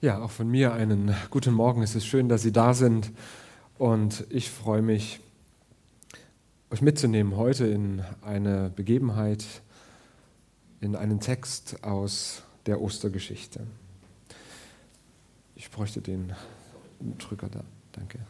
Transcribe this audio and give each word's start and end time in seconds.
Ja, 0.00 0.22
auch 0.22 0.30
von 0.30 0.48
mir 0.48 0.74
einen 0.74 1.12
guten 1.28 1.52
Morgen. 1.52 1.82
Es 1.82 1.96
ist 1.96 2.06
schön, 2.06 2.28
dass 2.28 2.42
Sie 2.42 2.52
da 2.52 2.72
sind 2.72 3.10
und 3.78 4.24
ich 4.30 4.48
freue 4.48 4.80
mich, 4.80 5.18
euch 6.70 6.82
mitzunehmen 6.82 7.36
heute 7.36 7.66
in 7.66 8.04
eine 8.22 8.70
Begebenheit, 8.70 9.44
in 10.80 10.94
einen 10.94 11.18
Text 11.18 11.82
aus 11.82 12.42
der 12.66 12.80
Ostergeschichte. 12.80 13.66
Ich 15.56 15.68
bräuchte 15.68 16.00
den 16.00 16.32
Drücker 17.18 17.48
da. 17.48 17.64
Danke. 17.90 18.20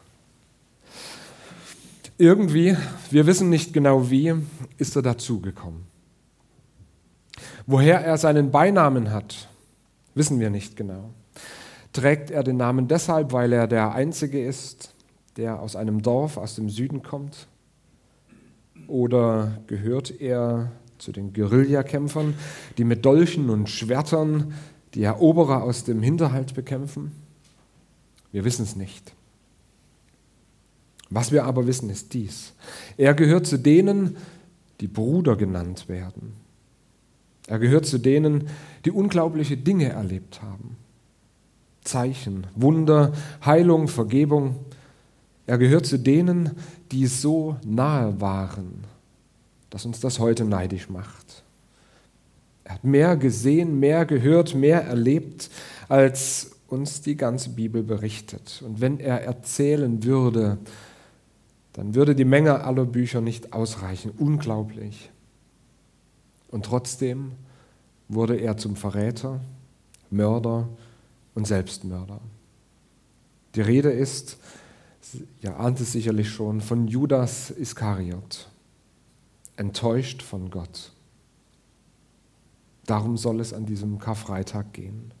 Irgendwie, 2.17 2.75
wir 3.11 3.27
wissen 3.27 3.51
nicht 3.51 3.73
genau 3.73 4.09
wie, 4.09 4.33
ist 4.79 4.95
er 4.95 5.03
dazugekommen. 5.03 5.85
Woher 7.67 8.03
er 8.03 8.17
seinen 8.17 8.49
Beinamen 8.49 9.11
hat, 9.11 9.47
wissen 10.15 10.39
wir 10.39 10.49
nicht 10.49 10.75
genau. 10.75 11.11
Trägt 11.93 12.31
er 12.31 12.43
den 12.43 12.57
Namen 12.57 12.87
deshalb, 12.87 13.31
weil 13.33 13.51
er 13.51 13.67
der 13.67 13.93
Einzige 13.93 14.43
ist, 14.43 14.93
der 15.37 15.61
aus 15.61 15.75
einem 15.75 16.01
Dorf 16.01 16.37
aus 16.37 16.55
dem 16.55 16.69
Süden 16.69 17.01
kommt? 17.01 17.47
Oder 18.87 19.59
gehört 19.67 20.21
er 20.21 20.71
zu 20.97 21.11
den 21.11 21.33
Guerillakämpfern, 21.33 22.35
die 22.77 22.83
mit 22.83 23.05
Dolchen 23.05 23.49
und 23.49 23.69
Schwertern 23.69 24.53
die 24.93 25.03
Eroberer 25.03 25.63
aus 25.63 25.83
dem 25.83 26.01
Hinterhalt 26.01 26.53
bekämpfen? 26.53 27.11
Wir 28.31 28.43
wissen 28.43 28.63
es 28.63 28.75
nicht. 28.75 29.13
Was 31.09 31.31
wir 31.31 31.45
aber 31.45 31.65
wissen, 31.65 31.89
ist 31.89 32.13
dies. 32.13 32.53
Er 32.97 33.15
gehört 33.15 33.47
zu 33.47 33.57
denen, 33.57 34.17
die 34.79 34.87
Bruder 34.87 35.35
genannt 35.35 35.89
werden. 35.89 36.33
Er 37.47 37.57
gehört 37.57 37.87
zu 37.87 37.97
denen, 37.97 38.47
die 38.85 38.91
unglaubliche 38.91 39.57
Dinge 39.57 39.89
erlebt 39.89 40.41
haben. 40.41 40.77
Zeichen, 41.83 42.47
Wunder, 42.55 43.13
Heilung, 43.45 43.87
Vergebung. 43.87 44.55
Er 45.47 45.57
gehört 45.57 45.85
zu 45.85 45.97
denen, 45.97 46.51
die 46.91 47.07
so 47.07 47.57
nahe 47.65 48.19
waren, 48.21 48.83
dass 49.69 49.85
uns 49.85 49.99
das 49.99 50.19
heute 50.19 50.45
neidisch 50.45 50.89
macht. 50.89 51.43
Er 52.63 52.75
hat 52.75 52.83
mehr 52.83 53.17
gesehen, 53.17 53.79
mehr 53.79 54.05
gehört, 54.05 54.53
mehr 54.53 54.83
erlebt, 54.83 55.49
als 55.87 56.51
uns 56.67 57.01
die 57.01 57.15
ganze 57.15 57.49
Bibel 57.49 57.81
berichtet. 57.81 58.61
Und 58.63 58.79
wenn 58.79 58.99
er 58.99 59.23
erzählen 59.23 60.03
würde, 60.03 60.59
dann 61.73 61.95
würde 61.95 62.13
die 62.13 62.25
Menge 62.25 62.63
aller 62.63 62.85
Bücher 62.85 63.21
nicht 63.21 63.53
ausreichen. 63.53 64.11
Unglaublich. 64.17 65.09
Und 66.49 66.65
trotzdem 66.65 67.31
wurde 68.07 68.35
er 68.35 68.57
zum 68.57 68.75
Verräter, 68.75 69.39
Mörder 70.09 70.67
und 71.35 71.47
Selbstmörder. 71.47 72.19
Die 73.55 73.61
Rede 73.61 73.91
ist, 73.91 74.37
ihr 75.41 75.59
ahnt 75.59 75.79
es 75.79 75.91
sicherlich 75.91 76.29
schon, 76.29 76.61
von 76.61 76.87
Judas 76.87 77.51
Iskariot, 77.51 78.49
enttäuscht 79.55 80.21
von 80.21 80.49
Gott. 80.49 80.91
Darum 82.85 83.17
soll 83.17 83.39
es 83.39 83.53
an 83.53 83.65
diesem 83.65 83.99
Karfreitag 83.99 84.73
gehen. 84.73 85.13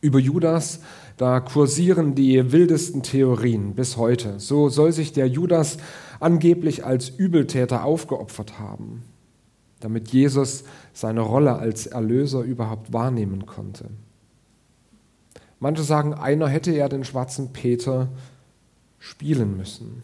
Über 0.00 0.18
Judas, 0.18 0.80
da 1.16 1.40
kursieren 1.40 2.14
die 2.14 2.52
wildesten 2.52 3.02
Theorien 3.02 3.74
bis 3.74 3.96
heute. 3.96 4.38
So 4.38 4.68
soll 4.68 4.92
sich 4.92 5.12
der 5.12 5.26
Judas 5.26 5.78
angeblich 6.20 6.84
als 6.84 7.08
Übeltäter 7.08 7.84
aufgeopfert 7.84 8.58
haben, 8.58 9.02
damit 9.84 10.08
Jesus 10.08 10.64
seine 10.92 11.20
Rolle 11.20 11.56
als 11.56 11.86
Erlöser 11.86 12.40
überhaupt 12.40 12.92
wahrnehmen 12.92 13.46
konnte. 13.46 13.86
Manche 15.60 15.82
sagen, 15.82 16.14
einer 16.14 16.48
hätte 16.48 16.72
ja 16.72 16.88
den 16.88 17.04
schwarzen 17.04 17.52
Peter 17.52 18.08
spielen 18.98 19.56
müssen. 19.56 20.02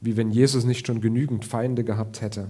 Wie 0.00 0.16
wenn 0.16 0.30
Jesus 0.30 0.64
nicht 0.64 0.86
schon 0.86 1.00
genügend 1.00 1.44
Feinde 1.44 1.84
gehabt 1.84 2.20
hätte. 2.20 2.48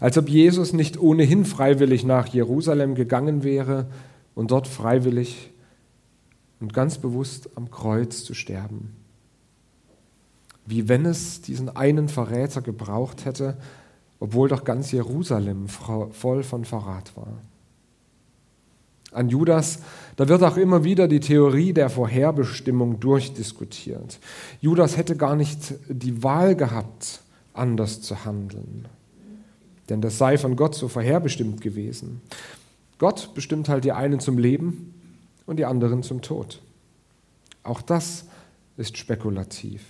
Als 0.00 0.16
ob 0.18 0.28
Jesus 0.28 0.72
nicht 0.72 1.00
ohnehin 1.00 1.44
freiwillig 1.44 2.04
nach 2.04 2.28
Jerusalem 2.28 2.94
gegangen 2.94 3.42
wäre, 3.42 3.86
und 4.34 4.50
dort 4.50 4.66
freiwillig 4.66 5.50
und 6.60 6.72
ganz 6.72 6.98
bewusst 6.98 7.50
am 7.56 7.70
Kreuz 7.70 8.24
zu 8.24 8.34
sterben. 8.34 8.96
Wie 10.64 10.88
wenn 10.88 11.06
es 11.06 11.42
diesen 11.42 11.74
einen 11.74 12.08
Verräter 12.08 12.62
gebraucht 12.62 13.24
hätte, 13.24 13.56
obwohl 14.22 14.48
doch 14.48 14.62
ganz 14.62 14.92
Jerusalem 14.92 15.66
voll 15.66 16.44
von 16.44 16.64
Verrat 16.64 17.16
war. 17.16 17.38
An 19.10 19.28
Judas, 19.28 19.80
da 20.14 20.28
wird 20.28 20.44
auch 20.44 20.56
immer 20.56 20.84
wieder 20.84 21.08
die 21.08 21.18
Theorie 21.18 21.72
der 21.72 21.90
Vorherbestimmung 21.90 23.00
durchdiskutiert. 23.00 24.20
Judas 24.60 24.96
hätte 24.96 25.16
gar 25.16 25.34
nicht 25.34 25.74
die 25.88 26.22
Wahl 26.22 26.54
gehabt, 26.54 27.20
anders 27.52 28.00
zu 28.00 28.24
handeln. 28.24 28.86
Denn 29.88 30.00
das 30.00 30.18
sei 30.18 30.38
von 30.38 30.54
Gott 30.54 30.76
so 30.76 30.86
vorherbestimmt 30.86 31.60
gewesen. 31.60 32.20
Gott 32.98 33.34
bestimmt 33.34 33.68
halt 33.68 33.82
die 33.82 33.90
einen 33.90 34.20
zum 34.20 34.38
Leben 34.38 34.94
und 35.46 35.56
die 35.56 35.64
anderen 35.64 36.04
zum 36.04 36.22
Tod. 36.22 36.62
Auch 37.64 37.82
das 37.82 38.26
ist 38.76 38.96
spekulativ. 38.96 39.82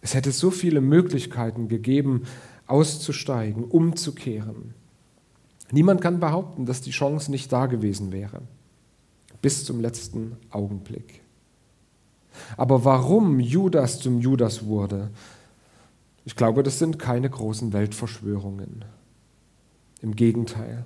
Es 0.00 0.14
hätte 0.14 0.32
so 0.32 0.50
viele 0.50 0.80
Möglichkeiten 0.80 1.68
gegeben, 1.68 2.22
auszusteigen, 2.66 3.64
umzukehren. 3.64 4.74
Niemand 5.72 6.00
kann 6.00 6.20
behaupten, 6.20 6.66
dass 6.66 6.80
die 6.80 6.90
Chance 6.90 7.30
nicht 7.30 7.52
da 7.52 7.66
gewesen 7.66 8.12
wäre, 8.12 8.42
bis 9.42 9.64
zum 9.64 9.80
letzten 9.80 10.36
Augenblick. 10.50 11.22
Aber 12.56 12.84
warum 12.84 13.40
Judas 13.40 14.00
zum 14.00 14.20
Judas 14.20 14.64
wurde, 14.64 15.10
ich 16.24 16.36
glaube, 16.36 16.62
das 16.62 16.78
sind 16.78 16.98
keine 16.98 17.28
großen 17.28 17.72
Weltverschwörungen. 17.72 18.84
Im 20.00 20.16
Gegenteil. 20.16 20.84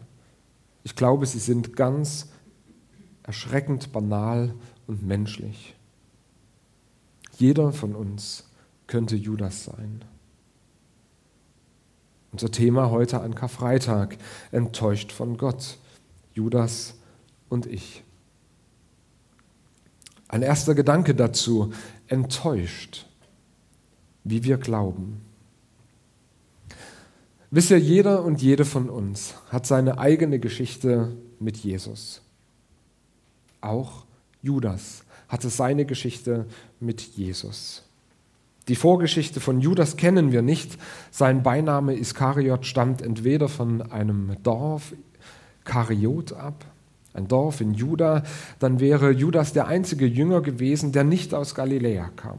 Ich 0.82 0.97
glaube, 0.97 1.26
sie 1.26 1.38
sind 1.38 1.76
ganz 1.76 2.30
erschreckend 3.22 3.92
banal 3.92 4.54
und 4.86 5.06
menschlich. 5.06 5.76
Jeder 7.38 7.72
von 7.72 7.94
uns 7.94 8.44
könnte 8.87 9.17
Judas 9.17 9.65
sein. 9.65 10.05
Unser 12.33 12.50
Thema 12.50 12.91
heute 12.91 13.21
an 13.21 13.34
Karfreitag, 13.34 14.17
enttäuscht 14.50 15.12
von 15.12 15.37
Gott, 15.37 15.78
Judas 16.33 16.95
und 17.49 17.67
ich. 17.67 18.03
Ein 20.27 20.43
erster 20.43 20.75
Gedanke 20.75 21.15
dazu, 21.15 21.72
enttäuscht, 22.09 23.06
wie 24.25 24.43
wir 24.43 24.56
glauben. 24.56 25.21
Wisst 27.53 27.71
ihr, 27.71 27.78
jeder 27.78 28.25
und 28.25 28.43
jede 28.43 28.65
von 28.65 28.91
uns 28.91 29.34
hat 29.51 29.65
seine 29.65 29.99
eigene 29.99 30.41
Geschichte 30.41 31.16
mit 31.39 31.56
Jesus. 31.59 32.21
Auch 33.61 34.06
Judas 34.43 35.05
hatte 35.28 35.51
seine 35.51 35.87
Geschichte 35.87 36.47
mit 36.81 37.01
Jesus. 37.01 37.84
Die 38.69 38.76
Vorgeschichte 38.76 39.41
von 39.41 39.60
Judas 39.60 39.97
kennen 39.97 40.32
wir 40.32 40.42
nicht. 40.42 40.78
Sein 41.10 41.42
Beiname 41.42 41.94
Iskariot 41.97 42.64
stammt 42.64 43.02
entweder 43.02 43.48
von 43.48 43.82
einem 43.92 44.36
Dorf 44.42 44.94
Kariot 45.64 46.32
ab, 46.32 46.64
ein 47.14 47.28
Dorf 47.28 47.60
in 47.60 47.74
Juda, 47.74 48.22
dann 48.58 48.80
wäre 48.80 49.10
Judas 49.10 49.53
der 49.53 49.66
einzige 49.66 50.06
Jünger 50.06 50.41
gewesen, 50.41 50.92
der 50.92 51.04
nicht 51.04 51.34
aus 51.34 51.54
Galiläa 51.54 52.10
kam. 52.16 52.38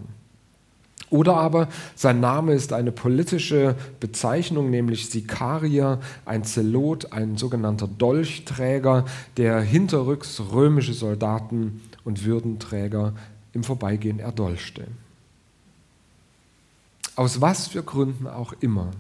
Oder 1.09 1.38
aber 1.38 1.69
sein 1.96 2.19
Name 2.19 2.53
ist 2.53 2.74
eine 2.74 2.91
politische 2.91 3.75
Bezeichnung, 4.00 4.69
nämlich 4.69 5.09
Sikarier, 5.09 6.00
ein 6.25 6.44
Zelot, 6.44 7.14
ein 7.14 7.38
sogenannter 7.38 7.88
Dolchträger, 7.88 9.05
der 9.38 9.61
hinterrücks 9.61 10.41
römische 10.52 10.94
Soldaten 10.94 11.82
und 12.03 12.26
Würdenträger 12.26 13.14
im 13.53 13.64
Vorbeigehen 13.64 14.20
erdolchte. 14.20 14.88
Aus 17.16 17.41
was 17.41 17.67
für 17.67 17.84
Gründen 17.84 18.28
auch 18.28 18.53
immer. 18.59 18.91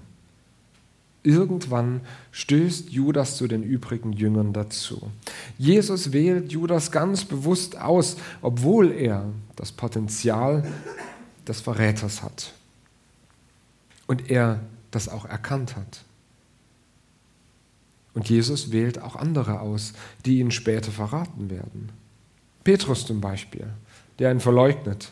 Irgendwann 1.23 2.01
stößt 2.31 2.91
Judas 2.91 3.35
zu 3.35 3.47
den 3.47 3.63
übrigen 3.63 4.13
Jüngern 4.13 4.53
dazu. 4.53 5.11
Jesus 5.57 6.13
wählt 6.13 6.51
Judas 6.51 6.91
ganz 6.91 7.25
bewusst 7.25 7.77
aus, 7.77 8.17
obwohl 8.41 8.91
er 8.91 9.25
das 9.55 9.71
Potenzial 9.71 10.71
des 11.47 11.61
Verräters 11.61 12.21
hat. 12.21 12.53
Und 14.05 14.29
er 14.29 14.59
das 14.91 15.09
auch 15.09 15.25
erkannt 15.25 15.75
hat. 15.75 16.03
Und 18.13 18.29
Jesus 18.29 18.71
wählt 18.71 19.01
auch 19.01 19.15
andere 19.15 19.59
aus, 19.59 19.93
die 20.25 20.39
ihn 20.39 20.51
später 20.51 20.91
verraten 20.91 21.49
werden. 21.49 21.89
Petrus 22.63 23.05
zum 23.05 23.19
Beispiel, 23.19 23.67
der 24.19 24.31
ihn 24.31 24.39
verleugnet. 24.39 25.11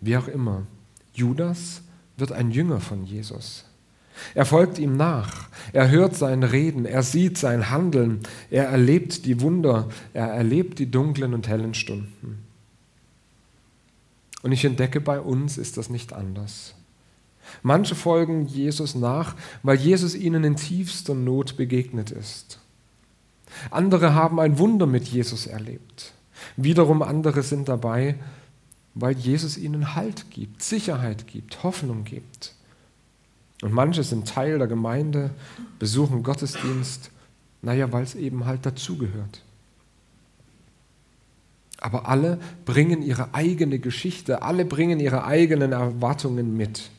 Wie 0.00 0.16
auch 0.16 0.28
immer, 0.28 0.66
Judas 1.12 1.82
wird 2.16 2.32
ein 2.32 2.50
Jünger 2.50 2.80
von 2.80 3.04
Jesus. 3.04 3.64
Er 4.34 4.44
folgt 4.44 4.78
ihm 4.78 4.96
nach, 4.96 5.48
er 5.72 5.90
hört 5.90 6.14
sein 6.14 6.42
Reden, 6.42 6.84
er 6.84 7.02
sieht 7.02 7.38
sein 7.38 7.70
Handeln, 7.70 8.20
er 8.50 8.64
erlebt 8.66 9.24
die 9.24 9.40
Wunder, 9.40 9.88
er 10.12 10.28
erlebt 10.28 10.78
die 10.78 10.90
dunklen 10.90 11.32
und 11.32 11.48
hellen 11.48 11.74
Stunden. 11.74 12.44
Und 14.42 14.52
ich 14.52 14.64
entdecke, 14.64 15.00
bei 15.00 15.20
uns 15.20 15.58
ist 15.58 15.76
das 15.76 15.90
nicht 15.90 16.12
anders. 16.12 16.74
Manche 17.62 17.94
folgen 17.94 18.46
Jesus 18.46 18.94
nach, 18.94 19.34
weil 19.62 19.76
Jesus 19.76 20.14
ihnen 20.14 20.44
in 20.44 20.56
tiefster 20.56 21.14
Not 21.14 21.56
begegnet 21.56 22.10
ist. 22.10 22.58
Andere 23.70 24.14
haben 24.14 24.38
ein 24.38 24.58
Wunder 24.58 24.86
mit 24.86 25.08
Jesus 25.08 25.46
erlebt. 25.46 26.12
Wiederum 26.56 27.02
andere 27.02 27.42
sind 27.42 27.68
dabei, 27.68 28.16
weil 28.94 29.16
Jesus 29.16 29.56
ihnen 29.56 29.94
Halt 29.94 30.30
gibt, 30.30 30.62
Sicherheit 30.62 31.26
gibt, 31.26 31.62
Hoffnung 31.62 32.04
gibt. 32.04 32.54
Und 33.62 33.72
manche 33.72 34.02
sind 34.02 34.28
Teil 34.28 34.58
der 34.58 34.66
Gemeinde, 34.66 35.30
besuchen 35.78 36.22
Gottesdienst, 36.22 37.10
naja, 37.62 37.92
weil 37.92 38.02
es 38.02 38.14
eben 38.14 38.46
halt 38.46 38.64
dazugehört. 38.64 39.42
Aber 41.78 42.08
alle 42.08 42.38
bringen 42.64 43.02
ihre 43.02 43.34
eigene 43.34 43.78
Geschichte, 43.78 44.42
alle 44.42 44.64
bringen 44.64 45.00
ihre 45.00 45.24
eigenen 45.24 45.72
Erwartungen 45.72 46.56
mit. 46.56 46.90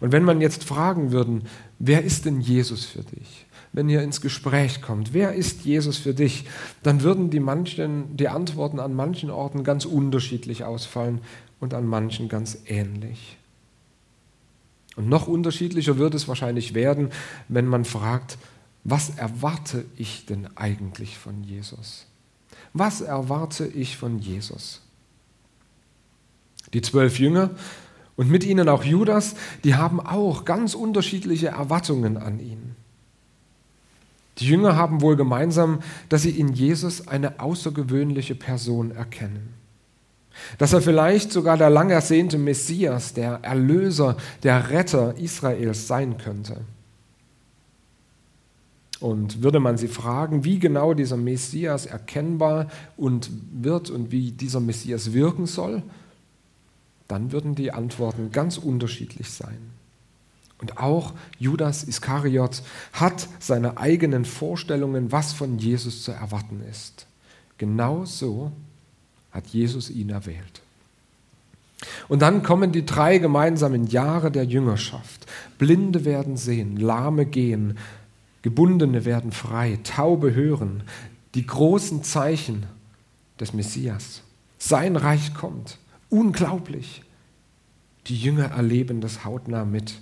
Und 0.00 0.12
wenn 0.12 0.24
man 0.24 0.40
jetzt 0.40 0.64
fragen 0.64 1.10
würden, 1.10 1.46
wer 1.80 2.04
ist 2.04 2.26
denn 2.26 2.40
Jesus 2.40 2.84
für 2.84 3.02
dich? 3.02 3.46
Wenn 3.72 3.88
ihr 3.88 4.02
ins 4.02 4.20
Gespräch 4.20 4.82
kommt, 4.82 5.12
wer 5.12 5.34
ist 5.34 5.64
Jesus 5.64 5.96
für 5.96 6.14
dich? 6.14 6.44
Dann 6.82 7.02
würden 7.02 7.30
die, 7.30 7.40
manchen, 7.40 8.16
die 8.16 8.28
Antworten 8.28 8.78
an 8.78 8.94
manchen 8.94 9.30
Orten 9.30 9.64
ganz 9.64 9.84
unterschiedlich 9.84 10.64
ausfallen 10.64 11.20
und 11.58 11.74
an 11.74 11.86
manchen 11.86 12.28
ganz 12.28 12.58
ähnlich. 12.66 13.36
Und 14.96 15.08
noch 15.08 15.28
unterschiedlicher 15.28 15.98
wird 15.98 16.14
es 16.14 16.28
wahrscheinlich 16.28 16.74
werden, 16.74 17.10
wenn 17.48 17.66
man 17.66 17.84
fragt, 17.84 18.38
was 18.84 19.10
erwarte 19.10 19.84
ich 19.96 20.26
denn 20.26 20.48
eigentlich 20.56 21.16
von 21.16 21.44
Jesus? 21.44 22.06
Was 22.72 23.00
erwarte 23.00 23.66
ich 23.66 23.96
von 23.96 24.18
Jesus? 24.18 24.82
Die 26.72 26.82
zwölf 26.82 27.18
Jünger 27.18 27.50
und 28.20 28.30
mit 28.30 28.44
ihnen 28.44 28.68
auch 28.68 28.84
Judas, 28.84 29.34
die 29.64 29.76
haben 29.76 29.98
auch 29.98 30.44
ganz 30.44 30.74
unterschiedliche 30.74 31.48
Erwartungen 31.48 32.18
an 32.18 32.38
ihn. 32.38 32.76
Die 34.36 34.46
Jünger 34.46 34.76
haben 34.76 35.00
wohl 35.00 35.16
gemeinsam, 35.16 35.78
dass 36.10 36.20
sie 36.20 36.38
in 36.38 36.52
Jesus 36.52 37.08
eine 37.08 37.40
außergewöhnliche 37.40 38.34
Person 38.34 38.90
erkennen. 38.90 39.54
Dass 40.58 40.74
er 40.74 40.82
vielleicht 40.82 41.32
sogar 41.32 41.56
der 41.56 41.70
lang 41.70 41.88
ersehnte 41.88 42.36
Messias, 42.36 43.14
der 43.14 43.38
Erlöser, 43.40 44.18
der 44.42 44.68
Retter 44.68 45.16
Israels 45.16 45.86
sein 45.86 46.18
könnte. 46.18 46.58
Und 49.00 49.42
würde 49.42 49.60
man 49.60 49.78
sie 49.78 49.88
fragen, 49.88 50.44
wie 50.44 50.58
genau 50.58 50.92
dieser 50.92 51.16
Messias 51.16 51.86
erkennbar 51.86 52.66
und 52.98 53.30
wird 53.50 53.88
und 53.88 54.12
wie 54.12 54.30
dieser 54.30 54.60
Messias 54.60 55.14
wirken 55.14 55.46
soll, 55.46 55.82
dann 57.10 57.32
würden 57.32 57.54
die 57.54 57.72
Antworten 57.72 58.30
ganz 58.32 58.56
unterschiedlich 58.58 59.30
sein. 59.30 59.58
Und 60.58 60.78
auch 60.78 61.14
Judas 61.38 61.84
Iskariot 61.84 62.62
hat 62.92 63.28
seine 63.38 63.78
eigenen 63.78 64.24
Vorstellungen, 64.24 65.10
was 65.10 65.32
von 65.32 65.58
Jesus 65.58 66.04
zu 66.04 66.12
erwarten 66.12 66.62
ist. 66.70 67.06
Genau 67.58 68.04
so 68.04 68.52
hat 69.32 69.46
Jesus 69.48 69.90
ihn 69.90 70.10
erwählt. 70.10 70.62
Und 72.08 72.20
dann 72.20 72.42
kommen 72.42 72.72
die 72.72 72.84
drei 72.84 73.18
gemeinsamen 73.18 73.86
Jahre 73.86 74.30
der 74.30 74.44
Jüngerschaft. 74.44 75.26
Blinde 75.58 76.04
werden 76.04 76.36
sehen, 76.36 76.76
Lahme 76.76 77.24
gehen, 77.24 77.78
Gebundene 78.42 79.04
werden 79.04 79.32
frei, 79.32 79.78
Taube 79.82 80.34
hören, 80.34 80.82
die 81.34 81.46
großen 81.46 82.02
Zeichen 82.02 82.66
des 83.38 83.52
Messias. 83.52 84.22
Sein 84.58 84.96
Reich 84.96 85.34
kommt. 85.34 85.78
Unglaublich. 86.10 87.02
Die 88.06 88.16
Jünger 88.16 88.46
erleben 88.46 89.00
das 89.00 89.24
hautnah 89.24 89.64
mit. 89.64 90.00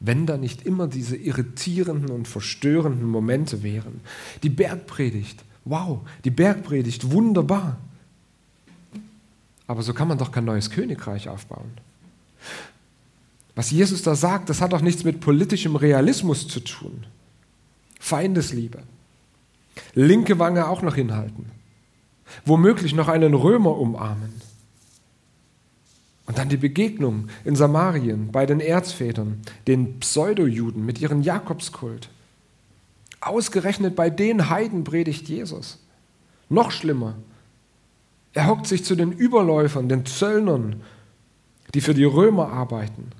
Wenn 0.00 0.26
da 0.26 0.36
nicht 0.36 0.66
immer 0.66 0.88
diese 0.88 1.16
irritierenden 1.16 2.10
und 2.10 2.28
verstörenden 2.28 3.06
Momente 3.06 3.62
wären. 3.62 4.00
Die 4.42 4.48
Bergpredigt, 4.48 5.44
wow, 5.64 6.00
die 6.24 6.30
Bergpredigt, 6.30 7.10
wunderbar. 7.10 7.78
Aber 9.66 9.82
so 9.82 9.94
kann 9.94 10.08
man 10.08 10.18
doch 10.18 10.32
kein 10.32 10.44
neues 10.44 10.70
Königreich 10.70 11.28
aufbauen. 11.28 11.72
Was 13.54 13.70
Jesus 13.70 14.02
da 14.02 14.14
sagt, 14.14 14.48
das 14.50 14.60
hat 14.60 14.72
doch 14.72 14.82
nichts 14.82 15.02
mit 15.02 15.20
politischem 15.20 15.76
Realismus 15.76 16.46
zu 16.46 16.60
tun. 16.60 17.06
Feindesliebe. 17.98 18.82
Linke 19.94 20.38
Wange 20.38 20.68
auch 20.68 20.82
noch 20.82 20.94
hinhalten. 20.94 21.50
Womöglich 22.44 22.94
noch 22.94 23.08
einen 23.08 23.34
Römer 23.34 23.76
umarmen. 23.76 24.40
Und 26.26 26.38
dann 26.38 26.48
die 26.48 26.56
Begegnung 26.56 27.28
in 27.44 27.54
Samarien 27.54 28.32
bei 28.32 28.46
den 28.46 28.60
Erzvätern, 28.60 29.42
den 29.66 30.00
Pseudojuden 30.00 30.84
mit 30.84 31.00
ihrem 31.00 31.22
Jakobskult. 31.22 32.10
Ausgerechnet 33.20 33.94
bei 33.94 34.10
den 34.10 34.50
Heiden 34.50 34.84
predigt 34.84 35.28
Jesus. 35.28 35.78
Noch 36.48 36.72
schlimmer. 36.72 37.14
Er 38.32 38.48
hockt 38.48 38.66
sich 38.66 38.84
zu 38.84 38.96
den 38.96 39.12
Überläufern, 39.12 39.88
den 39.88 40.04
Zöllnern, 40.04 40.82
die 41.74 41.80
für 41.80 41.94
die 41.94 42.04
Römer 42.04 42.48
arbeiten 42.48 43.12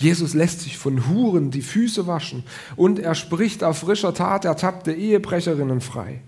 Jesus 0.00 0.32
lässt 0.32 0.60
sich 0.62 0.78
von 0.78 1.08
Huren 1.08 1.50
die 1.50 1.60
Füße 1.60 2.06
waschen 2.06 2.44
und 2.74 2.98
er 2.98 3.14
spricht 3.14 3.62
auf 3.62 3.78
frischer 3.78 4.14
Tat 4.14 4.46
ertappte 4.46 4.92
Ehebrecherinnen 4.92 5.82
frei. 5.82 6.22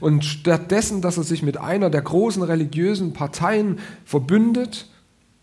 Und 0.00 0.24
stattdessen, 0.24 1.00
dass 1.00 1.16
er 1.16 1.24
sich 1.24 1.42
mit 1.42 1.56
einer 1.56 1.90
der 1.90 2.02
großen 2.02 2.42
religiösen 2.42 3.12
Parteien 3.12 3.78
verbündet, 4.04 4.88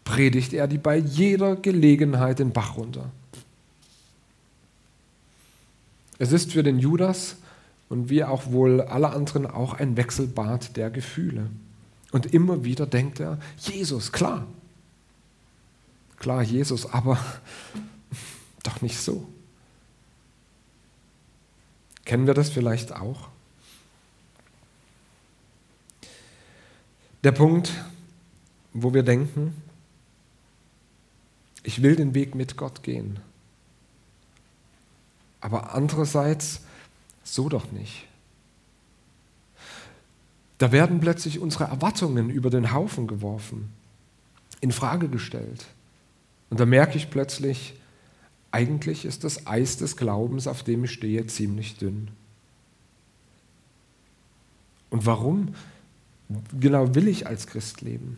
predigt 0.03 0.53
er 0.53 0.67
die 0.67 0.77
bei 0.77 0.97
jeder 0.97 1.55
Gelegenheit 1.55 2.39
den 2.39 2.51
Bach 2.51 2.77
runter. 2.77 3.11
Es 6.19 6.31
ist 6.31 6.51
für 6.51 6.63
den 6.63 6.79
Judas 6.79 7.37
und 7.89 8.09
wie 8.09 8.23
auch 8.23 8.51
wohl 8.51 8.81
alle 8.81 9.11
anderen 9.11 9.47
auch 9.47 9.73
ein 9.73 9.97
Wechselbad 9.97 10.77
der 10.77 10.89
Gefühle. 10.89 11.47
Und 12.11 12.33
immer 12.33 12.63
wieder 12.63 12.85
denkt 12.85 13.19
er, 13.19 13.39
Jesus, 13.57 14.11
klar, 14.11 14.45
Klar, 16.19 16.43
Jesus, 16.43 16.85
aber 16.91 17.17
doch 18.63 18.81
nicht 18.81 18.99
so. 18.99 19.25
Kennen 22.05 22.27
wir 22.27 22.33
das 22.33 22.49
vielleicht 22.49 22.93
auch? 22.93 23.29
Der 27.23 27.33
Punkt, 27.33 27.71
wo 28.73 28.93
wir 28.93 29.03
denken, 29.03 29.53
ich 31.63 31.81
will 31.81 31.95
den 31.95 32.13
Weg 32.13 32.33
mit 32.33 32.55
Gott 32.55 32.81
gehen. 32.83 33.19
Aber 35.41 35.73
andererseits, 35.73 36.61
so 37.23 37.49
doch 37.49 37.71
nicht. 37.71 38.05
Da 40.59 40.71
werden 40.71 40.99
plötzlich 40.99 41.39
unsere 41.39 41.65
Erwartungen 41.65 42.29
über 42.29 42.49
den 42.49 42.73
Haufen 42.73 43.07
geworfen, 43.07 43.71
in 44.61 44.71
Frage 44.71 45.09
gestellt. 45.09 45.65
Und 46.49 46.59
da 46.59 46.65
merke 46.65 46.97
ich 46.97 47.09
plötzlich, 47.09 47.73
eigentlich 48.51 49.05
ist 49.05 49.23
das 49.23 49.45
Eis 49.45 49.77
des 49.77 49.95
Glaubens, 49.95 50.47
auf 50.47 50.63
dem 50.63 50.85
ich 50.85 50.91
stehe, 50.91 51.27
ziemlich 51.27 51.77
dünn. 51.77 52.09
Und 54.89 55.05
warum 55.05 55.53
genau 56.59 56.95
will 56.95 57.07
ich 57.07 57.27
als 57.27 57.47
Christ 57.47 57.81
leben? 57.81 58.17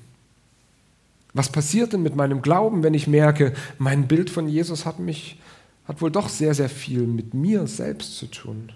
Was 1.34 1.50
passiert 1.50 1.94
denn 1.94 2.04
mit 2.04 2.16
meinem 2.16 2.42
Glauben, 2.42 2.84
wenn 2.84 2.94
ich 2.94 3.08
merke, 3.08 3.54
mein 3.78 4.08
Bild 4.08 4.30
von 4.30 4.50
Jesus 4.50 4.86
hat 4.86 5.00
mich, 5.00 5.40
hat 5.86 6.02
wohl 6.02 6.12
doch 6.12 6.28
sehr, 6.28 6.54
sehr 6.54 6.70
viel 6.70 7.08
mit 7.08 7.34
mir 7.34 7.68
selbst 7.68 8.18
zu 8.18 8.28
tun? 8.28 8.72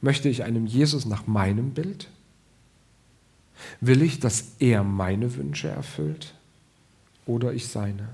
Möchte 0.00 0.28
ich 0.28 0.42
einem 0.42 0.66
Jesus 0.66 1.06
nach 1.06 1.26
meinem 1.28 1.70
Bild? 1.70 2.08
Will 3.80 4.02
ich, 4.02 4.18
dass 4.18 4.56
er 4.58 4.82
meine 4.82 5.36
Wünsche 5.36 5.68
erfüllt? 5.68 6.34
oder 7.26 7.52
ich 7.52 7.68
seine. 7.68 8.08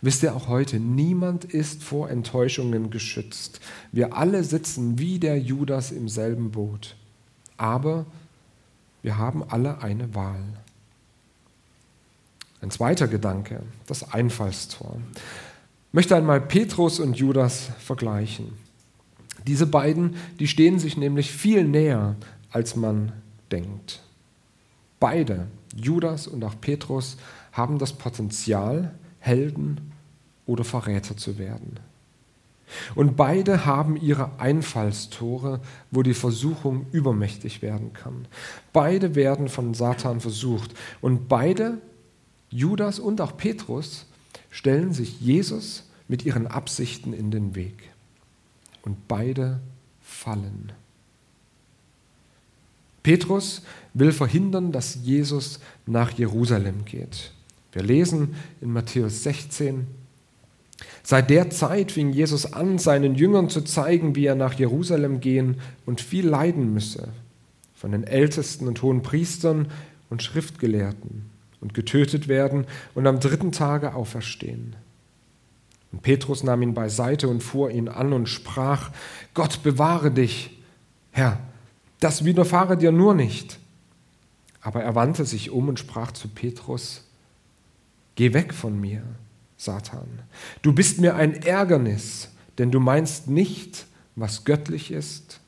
Wisst 0.00 0.22
ihr 0.24 0.34
auch 0.34 0.48
heute, 0.48 0.80
niemand 0.80 1.44
ist 1.44 1.84
vor 1.84 2.10
Enttäuschungen 2.10 2.90
geschützt. 2.90 3.60
Wir 3.92 4.16
alle 4.16 4.42
sitzen 4.42 4.98
wie 4.98 5.20
der 5.20 5.38
Judas 5.38 5.92
im 5.92 6.08
selben 6.08 6.50
Boot. 6.50 6.96
Aber 7.58 8.06
wir 9.02 9.18
haben 9.18 9.44
alle 9.48 9.82
eine 9.82 10.14
Wahl. 10.14 10.42
Ein 12.60 12.70
zweiter 12.70 13.06
Gedanke, 13.06 13.62
das 13.86 14.12
Einfallstor. 14.12 14.96
Ich 15.88 15.94
möchte 15.94 16.16
einmal 16.16 16.40
Petrus 16.40 16.98
und 16.98 17.16
Judas 17.16 17.70
vergleichen. 17.78 18.52
Diese 19.46 19.66
beiden, 19.66 20.16
die 20.40 20.48
stehen 20.48 20.78
sich 20.78 20.96
nämlich 20.96 21.30
viel 21.30 21.64
näher, 21.64 22.16
als 22.50 22.76
man 22.76 23.12
denkt. 23.52 24.02
Beide 25.00 25.46
Judas 25.74 26.26
und 26.26 26.44
auch 26.44 26.60
Petrus 26.60 27.16
haben 27.52 27.78
das 27.78 27.92
Potenzial, 27.92 28.94
Helden 29.20 29.92
oder 30.46 30.64
Verräter 30.64 31.16
zu 31.16 31.38
werden. 31.38 31.78
Und 32.94 33.16
beide 33.16 33.64
haben 33.64 33.96
ihre 33.96 34.38
Einfallstore, 34.38 35.60
wo 35.90 36.02
die 36.02 36.14
Versuchung 36.14 36.86
übermächtig 36.92 37.62
werden 37.62 37.92
kann. 37.92 38.26
Beide 38.72 39.14
werden 39.14 39.48
von 39.48 39.74
Satan 39.74 40.20
versucht. 40.20 40.74
Und 41.00 41.28
beide, 41.28 41.78
Judas 42.50 42.98
und 42.98 43.20
auch 43.20 43.36
Petrus, 43.36 44.06
stellen 44.50 44.92
sich 44.92 45.20
Jesus 45.20 45.84
mit 46.08 46.24
ihren 46.24 46.46
Absichten 46.46 47.12
in 47.12 47.30
den 47.30 47.54
Weg. 47.54 47.90
Und 48.82 49.08
beide 49.08 49.60
fallen. 50.00 50.72
Petrus 53.02 53.62
will 53.94 54.12
verhindern, 54.12 54.72
dass 54.72 54.98
Jesus 55.02 55.60
nach 55.86 56.10
Jerusalem 56.12 56.84
geht. 56.84 57.32
Wir 57.72 57.82
lesen 57.82 58.34
in 58.60 58.72
Matthäus 58.72 59.22
16, 59.22 59.86
Seit 61.02 61.30
der 61.30 61.50
Zeit 61.50 61.92
fing 61.92 62.12
Jesus 62.12 62.52
an, 62.52 62.78
seinen 62.78 63.14
Jüngern 63.14 63.48
zu 63.48 63.62
zeigen, 63.62 64.14
wie 64.14 64.26
er 64.26 64.34
nach 64.34 64.54
Jerusalem 64.54 65.20
gehen 65.20 65.60
und 65.86 66.00
viel 66.00 66.26
leiden 66.26 66.72
müsse, 66.72 67.08
von 67.74 67.92
den 67.92 68.04
Ältesten 68.04 68.68
und 68.68 68.82
hohen 68.82 69.02
Priestern 69.02 69.68
und 70.10 70.22
Schriftgelehrten 70.22 71.30
und 71.60 71.74
getötet 71.74 72.28
werden 72.28 72.66
und 72.94 73.06
am 73.06 73.20
dritten 73.20 73.52
Tage 73.52 73.94
auferstehen. 73.94 74.76
Und 75.90 76.02
Petrus 76.02 76.42
nahm 76.42 76.62
ihn 76.62 76.74
beiseite 76.74 77.28
und 77.28 77.42
fuhr 77.42 77.70
ihn 77.70 77.88
an 77.88 78.12
und 78.12 78.28
sprach, 78.28 78.90
Gott 79.34 79.62
bewahre 79.62 80.10
dich, 80.10 80.58
Herr, 81.10 81.40
das 82.00 82.24
widerfahre 82.24 82.76
dir 82.76 82.92
nur 82.92 83.14
nicht. 83.14 83.58
Aber 84.60 84.82
er 84.82 84.94
wandte 84.94 85.24
sich 85.24 85.50
um 85.50 85.68
und 85.68 85.78
sprach 85.78 86.12
zu 86.12 86.28
Petrus, 86.28 87.04
Geh 88.16 88.34
weg 88.34 88.52
von 88.52 88.78
mir, 88.80 89.02
Satan. 89.58 90.08
Du 90.62 90.72
bist 90.72 91.00
mir 91.00 91.16
ein 91.16 91.34
Ärgernis, 91.34 92.30
denn 92.56 92.70
du 92.70 92.80
meinst 92.80 93.28
nicht, 93.28 93.86
was 94.16 94.44
göttlich 94.44 94.90
ist, 94.90 95.40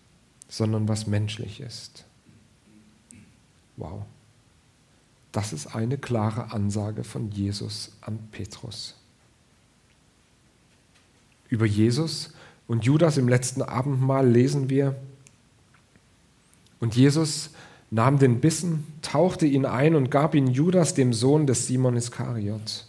sondern 0.49 0.89
was 0.89 1.07
menschlich 1.07 1.61
ist. 1.61 2.05
Wow. 3.77 4.03
Das 5.33 5.53
ist 5.53 5.69
eine 5.75 5.97
klare 5.97 6.53
Ansage 6.53 7.05
von 7.05 7.31
Jesus 7.31 7.93
an 8.01 8.19
Petrus. 8.33 8.97
Über 11.49 11.67
Jesus 11.67 12.35
und 12.67 12.85
Judas 12.85 13.17
im 13.17 13.29
letzten 13.29 13.63
Abendmahl 13.63 14.29
lesen 14.29 14.69
wir, 14.69 14.97
und 16.81 16.97
Jesus 16.97 17.51
nahm 17.91 18.19
den 18.19 18.41
Bissen, 18.41 18.87
tauchte 19.03 19.47
ihn 19.47 19.67
ein 19.67 19.95
und 19.95 20.11
gab 20.11 20.35
ihn 20.35 20.47
Judas, 20.47 20.95
dem 20.95 21.13
Sohn 21.13 21.47
des 21.47 21.67
Simon 21.67 21.97
Iskariot. 21.97 22.87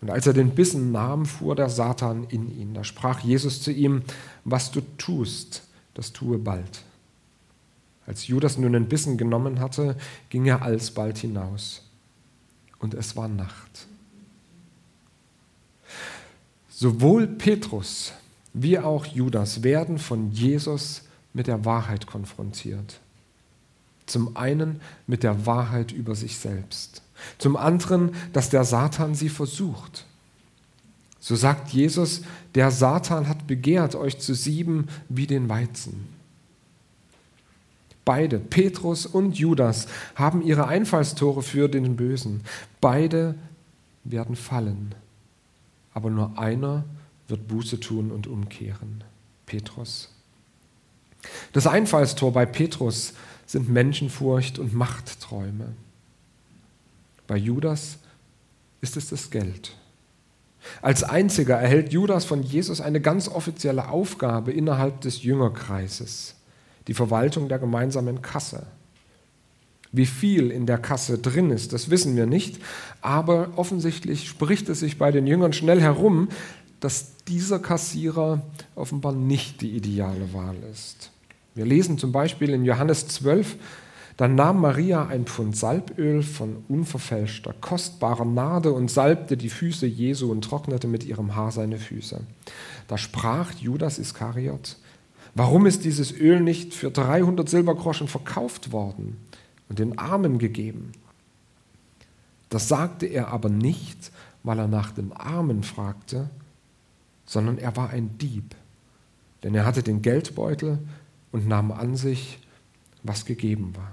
Und 0.00 0.10
als 0.10 0.26
er 0.26 0.32
den 0.32 0.54
Bissen 0.54 0.92
nahm, 0.92 1.26
fuhr 1.26 1.54
der 1.56 1.70
Satan 1.70 2.24
in 2.24 2.50
ihn. 2.50 2.74
Da 2.74 2.84
sprach 2.84 3.20
Jesus 3.20 3.62
zu 3.62 3.72
ihm, 3.72 4.02
was 4.44 4.70
du 4.70 4.82
tust, 4.98 5.62
das 5.94 6.12
tue 6.12 6.38
bald. 6.38 6.82
Als 8.06 8.26
Judas 8.26 8.58
nun 8.58 8.72
den 8.72 8.88
Bissen 8.88 9.16
genommen 9.16 9.58
hatte, 9.58 9.96
ging 10.28 10.46
er 10.46 10.62
alsbald 10.62 11.18
hinaus. 11.18 11.82
Und 12.78 12.94
es 12.94 13.16
war 13.16 13.28
Nacht. 13.28 13.86
Sowohl 16.68 17.26
Petrus 17.26 18.12
wie 18.52 18.78
auch 18.78 19.06
Judas 19.06 19.62
werden 19.62 19.98
von 19.98 20.30
Jesus 20.30 21.02
mit 21.34 21.46
der 21.46 21.64
Wahrheit 21.64 22.06
konfrontiert. 22.06 23.00
Zum 24.06 24.36
einen 24.36 24.80
mit 25.06 25.22
der 25.22 25.46
Wahrheit 25.46 25.92
über 25.92 26.14
sich 26.14 26.38
selbst. 26.38 27.02
Zum 27.38 27.56
anderen, 27.56 28.14
dass 28.32 28.50
der 28.50 28.64
Satan 28.64 29.14
sie 29.14 29.28
versucht. 29.28 30.04
So 31.18 31.34
sagt 31.34 31.70
Jesus, 31.70 32.22
der 32.54 32.70
Satan 32.70 33.28
hat 33.28 33.46
begehrt, 33.46 33.94
euch 33.96 34.18
zu 34.18 34.34
sieben 34.34 34.86
wie 35.08 35.26
den 35.26 35.48
Weizen. 35.48 36.08
Beide, 38.04 38.38
Petrus 38.38 39.04
und 39.04 39.36
Judas, 39.36 39.88
haben 40.14 40.40
ihre 40.40 40.68
Einfallstore 40.68 41.42
für 41.42 41.68
den 41.68 41.96
Bösen. 41.96 42.42
Beide 42.80 43.34
werden 44.04 44.36
fallen. 44.36 44.94
Aber 45.92 46.10
nur 46.10 46.38
einer 46.38 46.84
wird 47.26 47.48
Buße 47.48 47.80
tun 47.80 48.12
und 48.12 48.28
umkehren. 48.28 49.02
Petrus. 49.46 50.10
Das 51.52 51.66
Einfallstor 51.66 52.32
bei 52.32 52.46
Petrus 52.46 53.14
sind 53.46 53.68
Menschenfurcht 53.68 54.58
und 54.58 54.74
Machtträume. 54.74 55.74
Bei 57.26 57.36
Judas 57.36 57.98
ist 58.80 58.96
es 58.96 59.08
das 59.08 59.30
Geld. 59.30 59.74
Als 60.82 61.04
einziger 61.04 61.56
erhält 61.56 61.92
Judas 61.92 62.24
von 62.24 62.42
Jesus 62.42 62.80
eine 62.80 63.00
ganz 63.00 63.28
offizielle 63.28 63.88
Aufgabe 63.88 64.52
innerhalb 64.52 65.00
des 65.00 65.22
Jüngerkreises, 65.22 66.34
die 66.88 66.94
Verwaltung 66.94 67.48
der 67.48 67.58
gemeinsamen 67.58 68.22
Kasse. 68.22 68.66
Wie 69.92 70.06
viel 70.06 70.50
in 70.50 70.66
der 70.66 70.78
Kasse 70.78 71.18
drin 71.18 71.50
ist, 71.50 71.72
das 71.72 71.90
wissen 71.90 72.16
wir 72.16 72.26
nicht, 72.26 72.60
aber 73.00 73.50
offensichtlich 73.56 74.28
spricht 74.28 74.68
es 74.68 74.80
sich 74.80 74.98
bei 74.98 75.12
den 75.12 75.26
Jüngern 75.26 75.52
schnell 75.52 75.80
herum, 75.80 76.28
dass 76.80 77.16
dieser 77.24 77.58
Kassierer 77.58 78.42
offenbar 78.74 79.12
nicht 79.12 79.62
die 79.62 79.70
ideale 79.70 80.32
Wahl 80.32 80.56
ist. 80.72 81.10
Wir 81.56 81.64
lesen 81.64 81.96
zum 81.96 82.12
Beispiel 82.12 82.50
in 82.50 82.66
Johannes 82.66 83.08
12, 83.08 83.56
dann 84.18 84.34
nahm 84.34 84.60
Maria 84.60 85.06
ein 85.06 85.24
Pfund 85.24 85.56
Salböl 85.56 86.22
von 86.22 86.64
unverfälschter, 86.68 87.54
kostbarer 87.54 88.26
Nade 88.26 88.72
und 88.72 88.90
salbte 88.90 89.38
die 89.38 89.48
Füße 89.48 89.86
Jesu 89.86 90.30
und 90.30 90.42
trocknete 90.42 90.86
mit 90.86 91.04
ihrem 91.04 91.34
Haar 91.34 91.52
seine 91.52 91.78
Füße. 91.78 92.20
Da 92.88 92.98
sprach 92.98 93.52
Judas 93.54 93.98
Iskariot, 93.98 94.76
warum 95.34 95.64
ist 95.64 95.86
dieses 95.86 96.12
Öl 96.12 96.40
nicht 96.40 96.74
für 96.74 96.90
300 96.90 97.48
Silbergroschen 97.48 98.06
verkauft 98.06 98.72
worden 98.72 99.16
und 99.70 99.78
den 99.78 99.96
Armen 99.96 100.38
gegeben? 100.38 100.92
Das 102.50 102.68
sagte 102.68 103.06
er 103.06 103.28
aber 103.28 103.48
nicht, 103.48 104.12
weil 104.42 104.58
er 104.58 104.68
nach 104.68 104.92
den 104.92 105.14
Armen 105.14 105.62
fragte, 105.62 106.28
sondern 107.24 107.56
er 107.56 107.76
war 107.76 107.90
ein 107.90 108.18
Dieb, 108.18 108.54
denn 109.42 109.54
er 109.54 109.64
hatte 109.64 109.82
den 109.82 110.02
Geldbeutel 110.02 110.78
und 111.36 111.46
nahm 111.46 111.70
an 111.70 111.96
sich, 111.96 112.38
was 113.02 113.26
gegeben 113.26 113.76
war. 113.76 113.92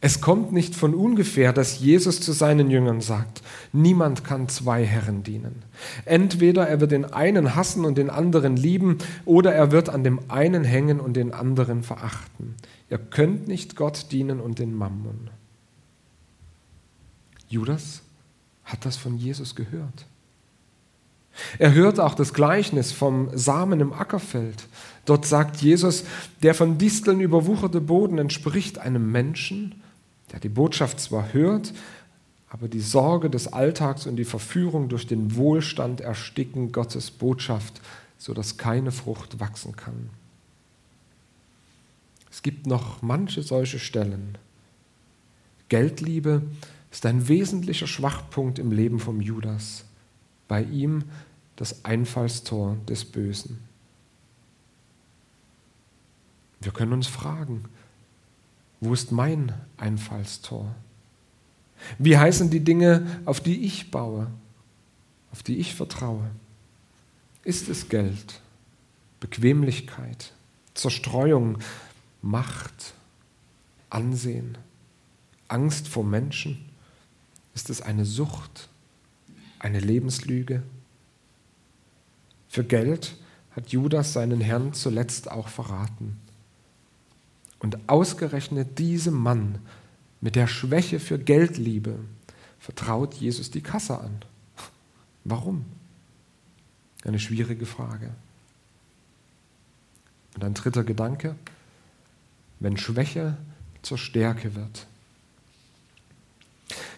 Es 0.00 0.20
kommt 0.20 0.52
nicht 0.52 0.76
von 0.76 0.94
ungefähr, 0.94 1.52
dass 1.52 1.80
Jesus 1.80 2.20
zu 2.20 2.30
seinen 2.30 2.70
Jüngern 2.70 3.00
sagt, 3.00 3.42
niemand 3.72 4.22
kann 4.22 4.48
zwei 4.48 4.86
Herren 4.86 5.24
dienen. 5.24 5.64
Entweder 6.04 6.68
er 6.68 6.80
wird 6.80 6.92
den 6.92 7.04
einen 7.04 7.56
hassen 7.56 7.84
und 7.84 7.98
den 7.98 8.10
anderen 8.10 8.56
lieben, 8.56 8.98
oder 9.24 9.52
er 9.52 9.72
wird 9.72 9.88
an 9.88 10.04
dem 10.04 10.20
einen 10.30 10.62
hängen 10.62 11.00
und 11.00 11.14
den 11.14 11.34
anderen 11.34 11.82
verachten. 11.82 12.54
Ihr 12.90 12.98
könnt 12.98 13.48
nicht 13.48 13.74
Gott 13.74 14.12
dienen 14.12 14.38
und 14.38 14.60
den 14.60 14.72
Mammon. 14.72 15.30
Judas 17.48 18.02
hat 18.62 18.86
das 18.86 18.96
von 18.96 19.18
Jesus 19.18 19.56
gehört. 19.56 20.06
Er 21.58 21.74
hört 21.74 22.00
auch 22.00 22.14
das 22.14 22.34
Gleichnis 22.34 22.92
vom 22.92 23.30
Samen 23.36 23.80
im 23.80 23.92
Ackerfeld. 23.92 24.66
Dort 25.04 25.26
sagt 25.26 25.62
Jesus, 25.62 26.04
der 26.42 26.54
von 26.54 26.78
Disteln 26.78 27.20
überwucherte 27.20 27.80
Boden 27.80 28.18
entspricht 28.18 28.78
einem 28.78 29.10
Menschen, 29.10 29.82
der 30.32 30.40
die 30.40 30.48
Botschaft 30.48 31.00
zwar 31.00 31.32
hört, 31.32 31.72
aber 32.48 32.68
die 32.68 32.80
Sorge 32.80 33.30
des 33.30 33.52
Alltags 33.52 34.06
und 34.06 34.16
die 34.16 34.24
Verführung 34.24 34.88
durch 34.88 35.06
den 35.06 35.36
Wohlstand 35.36 36.00
ersticken 36.00 36.72
Gottes 36.72 37.10
Botschaft, 37.10 37.80
sodass 38.18 38.56
keine 38.56 38.92
Frucht 38.92 39.40
wachsen 39.40 39.76
kann. 39.76 40.10
Es 42.30 42.42
gibt 42.42 42.66
noch 42.66 43.02
manche 43.02 43.42
solche 43.42 43.78
Stellen. 43.78 44.36
Geldliebe 45.68 46.42
ist 46.90 47.06
ein 47.06 47.28
wesentlicher 47.28 47.86
Schwachpunkt 47.86 48.58
im 48.58 48.72
Leben 48.72 48.98
vom 48.98 49.20
Judas. 49.20 49.84
Bei 50.48 50.62
ihm 50.62 51.04
das 51.60 51.84
Einfallstor 51.84 52.78
des 52.88 53.04
Bösen. 53.04 53.58
Wir 56.58 56.72
können 56.72 56.94
uns 56.94 57.06
fragen, 57.06 57.66
wo 58.80 58.94
ist 58.94 59.12
mein 59.12 59.52
Einfallstor? 59.76 60.74
Wie 61.98 62.16
heißen 62.16 62.48
die 62.48 62.64
Dinge, 62.64 63.20
auf 63.26 63.40
die 63.40 63.66
ich 63.66 63.90
baue, 63.90 64.28
auf 65.32 65.42
die 65.42 65.58
ich 65.58 65.74
vertraue? 65.74 66.30
Ist 67.44 67.68
es 67.68 67.90
Geld, 67.90 68.40
Bequemlichkeit, 69.20 70.32
Zerstreuung, 70.72 71.58
Macht, 72.22 72.94
Ansehen, 73.90 74.56
Angst 75.48 75.88
vor 75.88 76.04
Menschen? 76.04 76.64
Ist 77.54 77.68
es 77.68 77.82
eine 77.82 78.06
Sucht, 78.06 78.70
eine 79.58 79.80
Lebenslüge? 79.80 80.62
Für 82.50 82.64
Geld 82.64 83.14
hat 83.52 83.70
Judas 83.70 84.12
seinen 84.12 84.40
Herrn 84.40 84.74
zuletzt 84.74 85.30
auch 85.30 85.46
verraten. 85.46 86.18
Und 87.60 87.88
ausgerechnet 87.88 88.78
diesem 88.80 89.14
Mann 89.14 89.60
mit 90.20 90.34
der 90.34 90.48
Schwäche 90.48 90.98
für 90.98 91.18
Geldliebe 91.18 92.00
vertraut 92.58 93.14
Jesus 93.14 93.52
die 93.52 93.60
Kasse 93.60 94.00
an. 94.00 94.18
Warum? 95.22 95.64
Eine 97.04 97.20
schwierige 97.20 97.66
Frage. 97.66 98.10
Und 100.34 100.42
ein 100.42 100.54
dritter 100.54 100.82
Gedanke, 100.82 101.36
wenn 102.58 102.76
Schwäche 102.76 103.36
zur 103.82 103.96
Stärke 103.96 104.56
wird. 104.56 104.86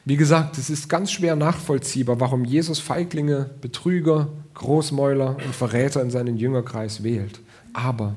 Wie 0.04 0.16
gesagt, 0.16 0.58
es 0.58 0.70
ist 0.70 0.88
ganz 0.88 1.12
schwer 1.12 1.36
nachvollziehbar, 1.36 2.20
warum 2.20 2.44
Jesus 2.44 2.80
Feiglinge, 2.80 3.50
Betrüger, 3.60 4.28
Großmäuler 4.54 5.36
und 5.36 5.54
Verräter 5.54 6.02
in 6.02 6.10
seinen 6.10 6.36
Jüngerkreis 6.36 7.02
wählt. 7.02 7.40
Aber 7.72 8.16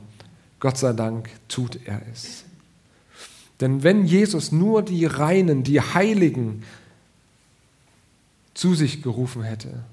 Gott 0.60 0.78
sei 0.78 0.94
Dank 0.94 1.30
tut 1.48 1.80
er 1.86 2.02
es. 2.12 2.44
Denn 3.62 3.84
wenn 3.84 4.06
Jesus 4.06 4.52
nur 4.52 4.82
die 4.82 5.06
Reinen, 5.06 5.64
die 5.64 5.80
Heiligen 5.80 6.64
zu 8.54 8.74
sich 8.74 9.02
gerufen 9.02 9.44
hätte, 9.44 9.84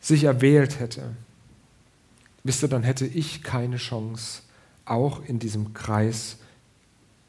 sich 0.00 0.24
erwählt 0.24 0.80
hätte, 0.80 1.14
wisst 2.42 2.62
ihr, 2.62 2.68
dann 2.68 2.82
hätte 2.82 3.06
ich 3.06 3.42
keine 3.42 3.76
Chance, 3.76 4.42
auch 4.84 5.22
in 5.24 5.38
diesem 5.38 5.74
Kreis 5.74 6.38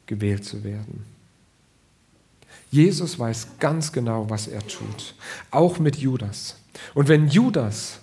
gewählt 0.05 0.45
zu 0.45 0.63
werden. 0.63 1.05
Jesus 2.69 3.17
weiß 3.17 3.59
ganz 3.59 3.91
genau, 3.91 4.29
was 4.29 4.47
er 4.47 4.65
tut, 4.67 5.15
auch 5.51 5.79
mit 5.79 5.95
Judas. 5.95 6.57
Und 6.93 7.07
wenn 7.07 7.27
Judas 7.27 7.99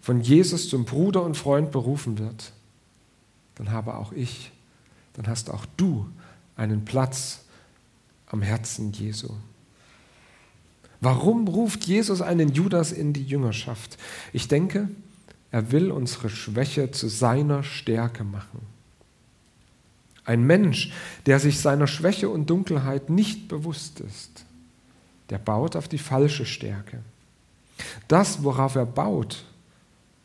von 0.00 0.20
Jesus 0.20 0.68
zum 0.68 0.84
Bruder 0.84 1.22
und 1.22 1.36
Freund 1.36 1.70
berufen 1.70 2.18
wird, 2.18 2.52
dann 3.54 3.70
habe 3.70 3.96
auch 3.96 4.12
ich, 4.12 4.52
dann 5.14 5.26
hast 5.26 5.50
auch 5.50 5.66
du 5.76 6.08
einen 6.56 6.84
Platz 6.84 7.44
am 8.26 8.42
Herzen 8.42 8.92
Jesu. 8.92 9.28
Warum 11.00 11.46
ruft 11.46 11.84
Jesus 11.84 12.20
einen 12.20 12.52
Judas 12.52 12.90
in 12.90 13.12
die 13.12 13.22
Jüngerschaft? 13.22 13.98
Ich 14.32 14.48
denke, 14.48 14.88
er 15.50 15.70
will 15.70 15.90
unsere 15.92 16.28
Schwäche 16.28 16.90
zu 16.90 17.08
seiner 17.08 17.62
Stärke 17.62 18.24
machen. 18.24 18.60
Ein 20.28 20.42
Mensch, 20.42 20.92
der 21.24 21.40
sich 21.40 21.58
seiner 21.58 21.86
Schwäche 21.86 22.28
und 22.28 22.50
Dunkelheit 22.50 23.08
nicht 23.08 23.48
bewusst 23.48 24.00
ist, 24.00 24.44
der 25.30 25.38
baut 25.38 25.74
auf 25.74 25.88
die 25.88 25.96
falsche 25.96 26.44
Stärke. 26.44 26.98
Das, 28.08 28.44
worauf 28.44 28.74
er 28.74 28.84
baut, 28.84 29.46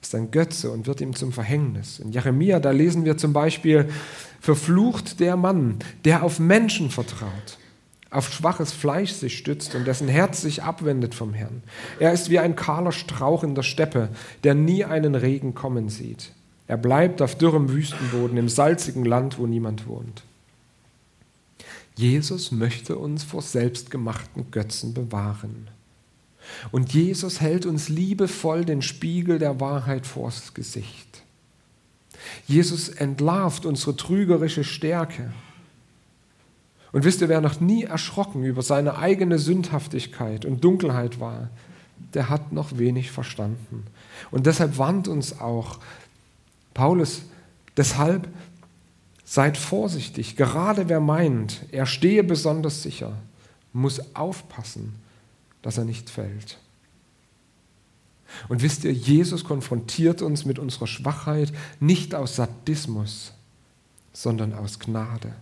ist 0.01 0.13
ein 0.13 0.29
Götze 0.29 0.71
und 0.71 0.87
wird 0.87 0.99
ihm 0.99 1.15
zum 1.15 1.31
Verhängnis. 1.31 1.99
In 1.99 2.11
Jeremia, 2.11 2.59
da 2.59 2.71
lesen 2.71 3.05
wir 3.05 3.17
zum 3.17 3.31
Beispiel, 3.31 3.89
verflucht 4.41 5.21
der 5.21 5.37
Mann, 5.37 5.79
der 6.03 6.23
auf 6.23 6.37
Menschen 6.37 6.89
vertraut, 6.89 7.57
auf 8.09 8.29
schwaches 8.33 8.73
Fleisch 8.73 9.13
sich 9.13 9.37
stützt 9.37 9.73
und 9.73 9.87
dessen 9.87 10.09
Herz 10.09 10.41
sich 10.41 10.63
abwendet 10.63 11.15
vom 11.15 11.33
Herrn. 11.33 11.63
Er 12.01 12.11
ist 12.11 12.29
wie 12.29 12.39
ein 12.39 12.57
kahler 12.57 12.91
Strauch 12.91 13.45
in 13.45 13.55
der 13.55 13.63
Steppe, 13.63 14.09
der 14.43 14.53
nie 14.53 14.83
einen 14.83 15.15
Regen 15.15 15.55
kommen 15.55 15.87
sieht. 15.87 16.33
Er 16.73 16.77
bleibt 16.77 17.21
auf 17.21 17.35
dürrem 17.35 17.69
Wüstenboden 17.69 18.35
im 18.35 18.49
salzigen 18.49 19.05
Land, 19.05 19.37
wo 19.37 19.45
niemand 19.45 19.85
wohnt. 19.85 20.23
Jesus 21.95 22.51
möchte 22.51 22.97
uns 22.97 23.23
vor 23.23 23.43
selbstgemachten 23.43 24.49
Götzen 24.49 24.95
bewahren. 24.95 25.67
Und 26.71 26.91
Jesus 26.91 27.41
hält 27.41 27.67
uns 27.67 27.89
liebevoll 27.89 28.65
den 28.65 28.81
Spiegel 28.81 29.37
der 29.37 29.59
Wahrheit 29.59 30.07
vors 30.07 30.55
Gesicht. 30.55 31.21
Jesus 32.47 32.89
entlarvt 32.89 33.67
unsere 33.67 33.95
trügerische 33.95 34.63
Stärke. 34.63 35.31
Und 36.91 37.03
wisst 37.03 37.21
ihr, 37.21 37.29
wer 37.29 37.41
noch 37.41 37.59
nie 37.59 37.83
erschrocken 37.83 38.43
über 38.45 38.63
seine 38.63 38.97
eigene 38.97 39.37
Sündhaftigkeit 39.37 40.43
und 40.43 40.63
Dunkelheit 40.63 41.19
war, 41.19 41.51
der 42.15 42.29
hat 42.29 42.51
noch 42.51 42.79
wenig 42.79 43.11
verstanden. 43.11 43.85
Und 44.31 44.47
deshalb 44.47 44.79
warnt 44.79 45.07
uns 45.07 45.39
auch 45.39 45.79
Paulus, 46.73 47.23
deshalb 47.77 48.27
seid 49.23 49.57
vorsichtig. 49.57 50.35
Gerade 50.35 50.89
wer 50.89 50.99
meint, 50.99 51.65
er 51.71 51.85
stehe 51.85 52.23
besonders 52.23 52.83
sicher, 52.83 53.17
muss 53.71 54.15
aufpassen, 54.15 54.95
dass 55.61 55.77
er 55.77 55.85
nicht 55.85 56.09
fällt. 56.09 56.59
Und 58.49 58.61
wisst 58.61 58.83
ihr, 58.83 58.93
Jesus 58.93 59.43
konfrontiert 59.43 60.21
uns 60.21 60.45
mit 60.45 60.59
unserer 60.59 60.87
Schwachheit 60.87 61.53
nicht 61.79 62.15
aus 62.15 62.35
Sadismus, 62.35 63.33
sondern 64.11 64.53
aus 64.53 64.79
Gnade. 64.79 65.33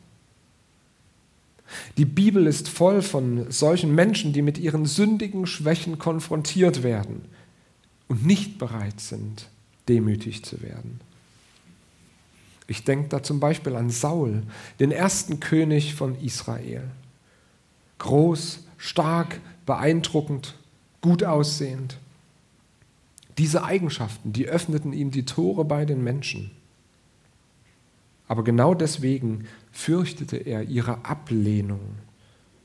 Die 1.97 2.05
Bibel 2.05 2.47
ist 2.47 2.67
voll 2.67 3.01
von 3.01 3.49
solchen 3.49 3.95
Menschen, 3.95 4.33
die 4.33 4.41
mit 4.41 4.57
ihren 4.57 4.85
sündigen 4.85 5.47
Schwächen 5.47 5.99
konfrontiert 5.99 6.83
werden 6.83 7.25
und 8.09 8.25
nicht 8.25 8.57
bereit 8.57 8.99
sind, 8.99 9.47
demütig 9.87 10.43
zu 10.43 10.61
werden. 10.61 10.99
Ich 12.71 12.85
denke 12.85 13.09
da 13.09 13.21
zum 13.21 13.41
Beispiel 13.41 13.75
an 13.75 13.89
Saul, 13.89 14.43
den 14.79 14.93
ersten 14.93 15.41
König 15.41 15.93
von 15.93 16.15
Israel. 16.21 16.83
Groß, 17.97 18.63
stark, 18.77 19.41
beeindruckend, 19.65 20.55
gut 21.01 21.25
aussehend. 21.25 21.97
Diese 23.37 23.65
Eigenschaften, 23.65 24.31
die 24.31 24.47
öffneten 24.47 24.93
ihm 24.93 25.11
die 25.11 25.25
Tore 25.25 25.65
bei 25.65 25.83
den 25.83 26.01
Menschen. 26.01 26.51
Aber 28.29 28.45
genau 28.45 28.73
deswegen 28.73 29.49
fürchtete 29.73 30.37
er 30.37 30.63
ihre 30.63 31.03
Ablehnung 31.03 31.97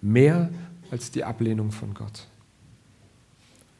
mehr 0.01 0.51
als 0.93 1.11
die 1.11 1.25
Ablehnung 1.25 1.73
von 1.73 1.95
Gott. 1.95 2.29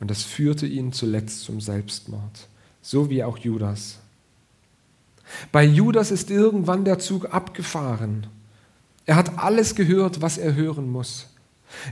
Und 0.01 0.11
das 0.11 0.25
führte 0.25 0.67
ihn 0.67 0.93
zuletzt 0.93 1.43
zum 1.43 1.61
Selbstmord, 1.61 2.49
so 2.83 3.11
wie 3.11 3.23
auch 3.23 3.39
Judas 3.39 4.01
bei 5.53 5.65
Judas 5.65 6.11
ist 6.11 6.31
irgendwann 6.31 6.85
der 6.85 6.99
Zug 6.99 7.33
abgefahren. 7.33 8.27
Er 9.05 9.17
hat 9.17 9.39
alles 9.39 9.75
gehört, 9.75 10.21
was 10.21 10.39
er 10.39 10.55
hören 10.55 10.91
muss. 10.91 11.27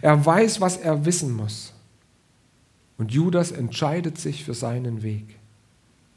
Er 0.01 0.25
weiß, 0.25 0.61
was 0.61 0.77
er 0.77 1.05
wissen 1.05 1.33
muss. 1.33 1.73
Und 2.97 3.12
Judas 3.12 3.51
entscheidet 3.51 4.18
sich 4.18 4.44
für 4.44 4.55
seinen 4.55 5.03
Weg. 5.03 5.37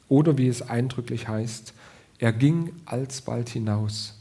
Oder 0.09 0.37
wie 0.37 0.47
es 0.47 0.61
eindrücklich 0.61 1.27
heißt, 1.27 1.73
er 2.19 2.33
ging 2.33 2.73
alsbald 2.85 3.49
hinaus 3.49 4.17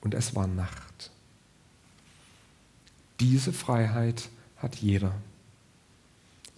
und 0.00 0.14
es 0.14 0.34
war 0.34 0.46
Nacht. 0.46 1.10
Diese 3.20 3.52
Freiheit 3.52 4.28
hat 4.56 4.76
jeder. 4.76 5.12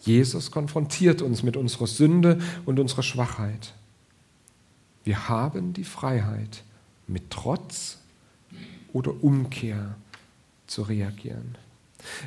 Jesus 0.00 0.50
konfrontiert 0.50 1.22
uns 1.22 1.42
mit 1.42 1.56
unserer 1.56 1.86
Sünde 1.86 2.40
und 2.64 2.78
unserer 2.78 3.02
Schwachheit. 3.02 3.74
Wir 5.06 5.28
haben 5.28 5.72
die 5.72 5.84
Freiheit, 5.84 6.64
mit 7.06 7.30
Trotz 7.30 7.98
oder 8.92 9.22
Umkehr 9.22 9.94
zu 10.66 10.82
reagieren. 10.82 11.56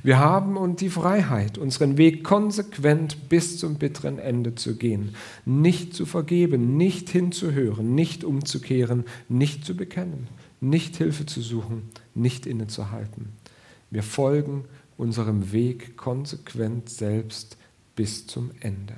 Wir 0.02 0.18
haben 0.20 0.56
und 0.56 0.80
die 0.80 0.90
Freiheit, 0.90 1.58
unseren 1.58 1.98
Weg 1.98 2.24
konsequent 2.24 3.28
bis 3.28 3.58
zum 3.58 3.76
bitteren 3.76 4.18
Ende 4.18 4.56
zu 4.56 4.78
gehen, 4.78 5.14
nicht 5.44 5.94
zu 5.94 6.06
vergeben, 6.06 6.78
nicht 6.78 7.10
hinzuhören, 7.10 7.96
nicht 7.96 8.24
umzukehren, 8.24 9.04
nicht 9.28 9.66
zu 9.66 9.76
bekennen, 9.76 10.30
nicht 10.62 10.96
Hilfe 10.96 11.26
zu 11.26 11.42
suchen, 11.42 11.90
nicht 12.16 12.46
innezuhalten. 12.46 13.34
Wir 13.92 14.04
folgen 14.04 14.64
unserem 14.96 15.52
Weg 15.52 15.98
konsequent 15.98 16.88
selbst 16.88 17.58
bis 17.98 18.26
zum 18.26 18.52
Ende. 18.62 18.96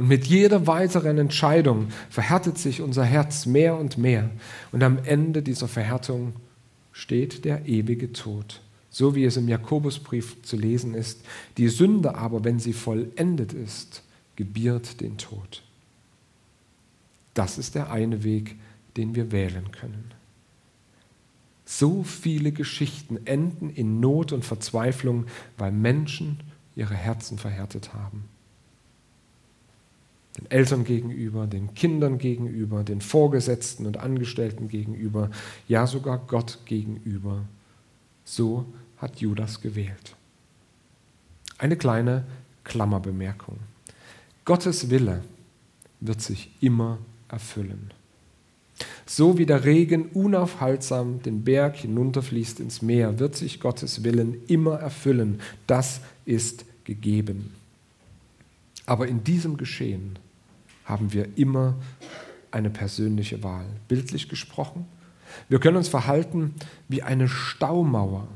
Und 0.00 0.08
mit 0.08 0.24
jeder 0.24 0.66
weiteren 0.66 1.18
Entscheidung 1.18 1.88
verhärtet 2.08 2.56
sich 2.56 2.80
unser 2.80 3.04
Herz 3.04 3.44
mehr 3.44 3.76
und 3.76 3.98
mehr. 3.98 4.30
Und 4.72 4.82
am 4.82 4.96
Ende 5.04 5.42
dieser 5.42 5.68
Verhärtung 5.68 6.32
steht 6.90 7.44
der 7.44 7.66
ewige 7.66 8.10
Tod. 8.14 8.62
So 8.88 9.14
wie 9.14 9.26
es 9.26 9.36
im 9.36 9.46
Jakobusbrief 9.46 10.40
zu 10.40 10.56
lesen 10.56 10.94
ist. 10.94 11.20
Die 11.58 11.68
Sünde 11.68 12.14
aber, 12.14 12.44
wenn 12.44 12.58
sie 12.58 12.72
vollendet 12.72 13.52
ist, 13.52 14.02
gebiert 14.36 15.02
den 15.02 15.18
Tod. 15.18 15.62
Das 17.34 17.58
ist 17.58 17.74
der 17.74 17.90
eine 17.92 18.24
Weg, 18.24 18.56
den 18.96 19.14
wir 19.14 19.32
wählen 19.32 19.70
können. 19.70 20.12
So 21.66 22.04
viele 22.04 22.52
Geschichten 22.52 23.18
enden 23.26 23.68
in 23.68 24.00
Not 24.00 24.32
und 24.32 24.46
Verzweiflung, 24.46 25.26
weil 25.58 25.72
Menschen 25.72 26.40
ihre 26.74 26.94
Herzen 26.94 27.36
verhärtet 27.36 27.92
haben 27.92 28.24
den 30.40 30.50
Eltern 30.50 30.84
gegenüber, 30.84 31.46
den 31.46 31.74
Kindern 31.74 32.18
gegenüber, 32.18 32.82
den 32.82 33.00
Vorgesetzten 33.00 33.86
und 33.86 33.98
Angestellten 33.98 34.68
gegenüber, 34.68 35.30
ja 35.68 35.86
sogar 35.86 36.18
Gott 36.18 36.58
gegenüber. 36.64 37.42
So 38.24 38.64
hat 38.98 39.20
Judas 39.20 39.60
gewählt. 39.60 40.16
Eine 41.58 41.76
kleine 41.76 42.24
Klammerbemerkung. 42.64 43.58
Gottes 44.44 44.88
Wille 44.88 45.22
wird 46.00 46.22
sich 46.22 46.50
immer 46.60 46.98
erfüllen. 47.28 47.92
So 49.04 49.36
wie 49.36 49.44
der 49.44 49.64
Regen 49.64 50.06
unaufhaltsam 50.06 51.22
den 51.22 51.44
Berg 51.44 51.76
hinunterfließt 51.76 52.60
ins 52.60 52.80
Meer, 52.80 53.18
wird 53.18 53.36
sich 53.36 53.60
Gottes 53.60 54.04
Willen 54.04 54.38
immer 54.46 54.76
erfüllen. 54.78 55.40
Das 55.66 56.00
ist 56.24 56.64
gegeben. 56.84 57.52
Aber 58.86 59.06
in 59.06 59.22
diesem 59.22 59.56
Geschehen 59.56 60.18
haben 60.90 61.12
wir 61.12 61.38
immer 61.38 61.76
eine 62.50 62.68
persönliche 62.68 63.42
Wahl. 63.42 63.66
Bildlich 63.88 64.28
gesprochen, 64.28 64.86
wir 65.48 65.60
können 65.60 65.76
uns 65.76 65.88
verhalten 65.88 66.54
wie 66.88 67.02
eine 67.02 67.28
Staumauer, 67.28 68.26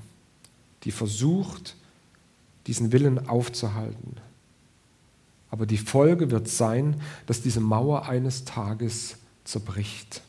die 0.85 0.93
versucht, 0.93 1.77
diesen 2.67 2.93
Willen 2.93 3.29
aufzuhalten. 3.29 4.17
Aber 5.51 5.67
die 5.67 5.79
Folge 5.79 6.31
wird 6.31 6.49
sein, 6.49 7.01
dass 7.27 7.43
diese 7.43 7.61
Mauer 7.61 8.09
eines 8.09 8.45
Tages 8.45 9.17
zerbricht 9.45 10.23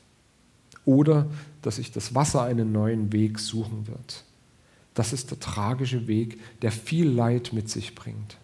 oder 0.85 1.27
dass 1.61 1.77
sich 1.77 1.91
das 1.91 2.13
Wasser 2.13 2.43
einen 2.43 2.71
neuen 2.71 3.11
Weg 3.11 3.39
suchen 3.39 3.87
wird. 3.87 4.23
Das 4.93 5.13
ist 5.13 5.31
der 5.31 5.39
tragische 5.39 6.07
Weg, 6.07 6.39
der 6.61 6.71
viel 6.71 7.07
Leid 7.07 7.53
mit 7.53 7.69
sich 7.69 7.95
bringt. 7.95 8.37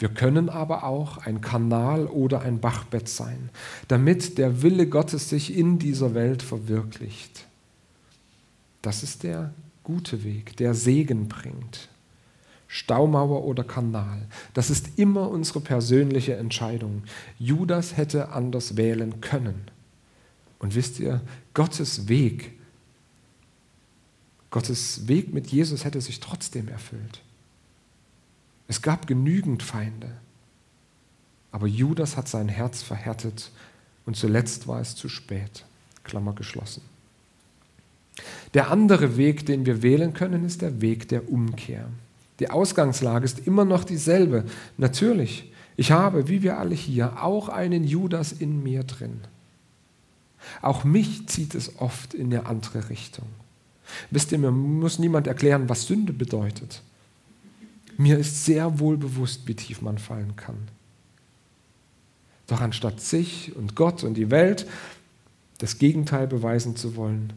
Wir 0.00 0.08
können 0.08 0.48
aber 0.48 0.84
auch 0.84 1.18
ein 1.18 1.42
Kanal 1.42 2.06
oder 2.06 2.40
ein 2.40 2.58
Bachbett 2.58 3.06
sein, 3.06 3.50
damit 3.86 4.38
der 4.38 4.62
Wille 4.62 4.86
Gottes 4.86 5.28
sich 5.28 5.54
in 5.54 5.78
dieser 5.78 6.14
Welt 6.14 6.42
verwirklicht. 6.42 7.44
Das 8.80 9.02
ist 9.02 9.24
der 9.24 9.52
gute 9.84 10.24
Weg, 10.24 10.56
der 10.56 10.72
Segen 10.72 11.28
bringt. 11.28 11.90
Staumauer 12.66 13.44
oder 13.44 13.62
Kanal, 13.62 14.26
das 14.54 14.70
ist 14.70 14.98
immer 14.98 15.28
unsere 15.28 15.60
persönliche 15.60 16.36
Entscheidung. 16.36 17.02
Judas 17.38 17.98
hätte 17.98 18.30
anders 18.30 18.78
wählen 18.78 19.20
können. 19.20 19.70
Und 20.60 20.74
wisst 20.74 20.98
ihr, 20.98 21.20
Gottes 21.52 22.08
Weg, 22.08 22.52
Gottes 24.50 25.08
Weg 25.08 25.34
mit 25.34 25.48
Jesus 25.48 25.84
hätte 25.84 26.00
sich 26.00 26.20
trotzdem 26.20 26.68
erfüllt. 26.68 27.20
Es 28.70 28.82
gab 28.82 29.08
genügend 29.08 29.64
Feinde. 29.64 30.12
Aber 31.50 31.66
Judas 31.66 32.16
hat 32.16 32.28
sein 32.28 32.48
Herz 32.48 32.82
verhärtet 32.82 33.50
und 34.06 34.16
zuletzt 34.16 34.68
war 34.68 34.80
es 34.80 34.94
zu 34.94 35.08
spät. 35.08 35.64
Klammer 36.04 36.34
geschlossen. 36.34 36.82
Der 38.54 38.70
andere 38.70 39.16
Weg, 39.16 39.44
den 39.44 39.66
wir 39.66 39.82
wählen 39.82 40.14
können, 40.14 40.44
ist 40.44 40.62
der 40.62 40.80
Weg 40.80 41.08
der 41.08 41.32
Umkehr. 41.32 41.88
Die 42.38 42.48
Ausgangslage 42.48 43.24
ist 43.24 43.44
immer 43.44 43.64
noch 43.64 43.82
dieselbe. 43.82 44.44
Natürlich, 44.78 45.52
ich 45.76 45.90
habe, 45.90 46.28
wie 46.28 46.42
wir 46.42 46.56
alle 46.56 46.76
hier, 46.76 47.24
auch 47.24 47.48
einen 47.48 47.82
Judas 47.82 48.30
in 48.30 48.62
mir 48.62 48.84
drin. 48.84 49.22
Auch 50.62 50.84
mich 50.84 51.26
zieht 51.26 51.56
es 51.56 51.80
oft 51.80 52.14
in 52.14 52.32
eine 52.32 52.46
andere 52.46 52.88
Richtung. 52.88 53.26
Wisst 54.12 54.30
ihr, 54.30 54.38
mir 54.38 54.52
muss 54.52 55.00
niemand 55.00 55.26
erklären, 55.26 55.68
was 55.68 55.88
Sünde 55.88 56.12
bedeutet. 56.12 56.84
Mir 58.00 58.16
ist 58.16 58.46
sehr 58.46 58.78
wohl 58.78 58.96
bewusst, 58.96 59.46
wie 59.46 59.54
tief 59.54 59.82
man 59.82 59.98
fallen 59.98 60.34
kann. 60.34 60.56
Doch 62.46 62.62
anstatt 62.62 62.98
sich 62.98 63.54
und 63.54 63.76
Gott 63.76 64.04
und 64.04 64.14
die 64.14 64.30
Welt 64.30 64.66
das 65.58 65.76
Gegenteil 65.76 66.26
beweisen 66.26 66.76
zu 66.76 66.96
wollen, 66.96 67.34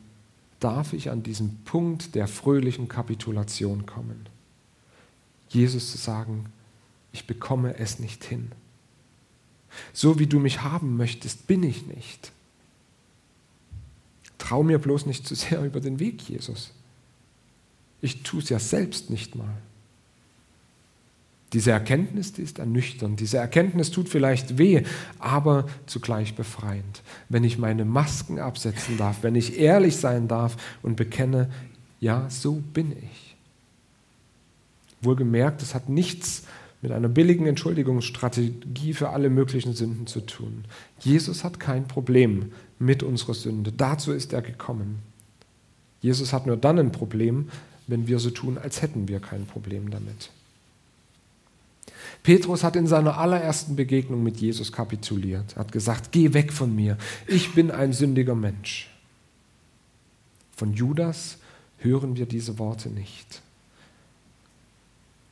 darf 0.62 0.94
ich 0.94 1.10
an 1.10 1.22
diesen 1.22 1.62
Punkt 1.66 2.16
der 2.16 2.30
fröhlichen 2.30 2.88
Kapitulation 2.88 3.86
kommen. 3.86 4.30
Jesus 5.50 5.92
zu 5.92 5.98
sagen, 5.98 6.46
ich 7.12 7.28
bekomme 7.28 7.78
es 7.78 8.00
nicht 8.00 8.24
hin. 8.24 8.54
So 9.92 10.18
wie 10.18 10.28
du 10.28 10.40
mich 10.40 10.62
haben 10.62 10.96
möchtest, 10.96 11.46
bin 11.46 11.64
ich 11.64 11.88
nicht. 11.88 12.32
Trau 14.38 14.64
mir 14.64 14.80
bloß 14.80 15.08
nicht 15.08 15.28
zu 15.28 15.36
sehr 15.36 15.62
über 15.66 15.82
den 15.82 16.00
Weg, 16.00 16.22
Jesus. 16.22 16.72
Ich 18.00 18.24
tue 18.24 18.42
es 18.42 18.48
ja 18.48 18.60
selbst 18.60 19.10
nicht 19.10 19.36
mal. 19.36 19.58
Diese 21.54 21.72
Erkenntnis, 21.72 22.34
die 22.34 22.42
ist 22.42 22.60
ernüchternd. 22.60 23.20
Diese 23.20 23.38
Erkenntnis 23.38 23.92
tut 23.92 24.10
vielleicht 24.10 24.58
weh, 24.58 24.84
aber 25.20 25.68
zugleich 25.86 26.36
befreiend. 26.36 27.04
Wenn 27.30 27.44
ich 27.44 27.60
meine 27.60 27.86
Masken 27.86 28.40
absetzen 28.40 28.98
darf, 28.98 29.22
wenn 29.22 29.36
ich 29.36 29.60
ehrlich 29.60 29.98
sein 29.98 30.28
darf 30.28 30.58
und 30.82 30.96
bekenne, 30.96 31.50
ja, 32.00 32.28
so 32.30 32.62
bin 32.74 32.92
ich. 32.92 33.36
Wohlgemerkt, 35.02 35.62
es 35.62 35.76
hat 35.76 35.90
nichts 35.90 36.44
mit 36.82 36.92
einer 36.92 37.08
billigen 37.08 37.46
Entschuldigungsstrategie 37.46 38.94
für 38.94 39.10
alle 39.10 39.30
möglichen 39.30 39.74
Sünden 39.74 40.08
zu 40.08 40.22
tun. 40.22 40.66
Jesus 41.00 41.44
hat 41.44 41.60
kein 41.60 41.88
Problem 41.88 42.52
mit 42.80 43.04
unserer 43.04 43.36
Sünde. 43.36 43.72
Dazu 43.72 44.12
ist 44.12 44.34
er 44.34 44.42
gekommen. 44.42 45.00
Jesus 46.02 46.34
hat 46.34 46.46
nur 46.48 46.58
dann 46.58 46.80
ein 46.80 46.92
Problem, 46.92 47.50
wenn 47.88 48.08
wir 48.08 48.20
so 48.20 48.32
tun, 48.32 48.58
als 48.58 48.82
hätten 48.82 49.08
wir 49.08 49.20
kein 49.20 49.46
Problem 49.46 49.92
damit. 49.92 50.32
Petrus 52.24 52.64
hat 52.64 52.78
in 52.78 52.88
seiner 52.88 53.18
allerersten 53.18 53.76
Begegnung 53.76 54.24
mit 54.24 54.38
Jesus 54.38 54.72
kapituliert, 54.72 55.58
hat 55.58 55.74
gesagt, 55.74 56.14
geh 56.14 56.34
weg 56.34 56.54
von 56.54 56.74
mir, 56.74 56.98
ich 57.28 57.54
bin 57.54 57.70
ein 57.70 57.92
sündiger 57.92 58.34
Mensch. 58.34 58.90
Von 60.56 60.74
Judas 60.74 61.38
hören 61.80 62.16
wir 62.16 62.26
diese 62.26 62.58
Worte 62.58 62.90
nicht. 62.90 63.42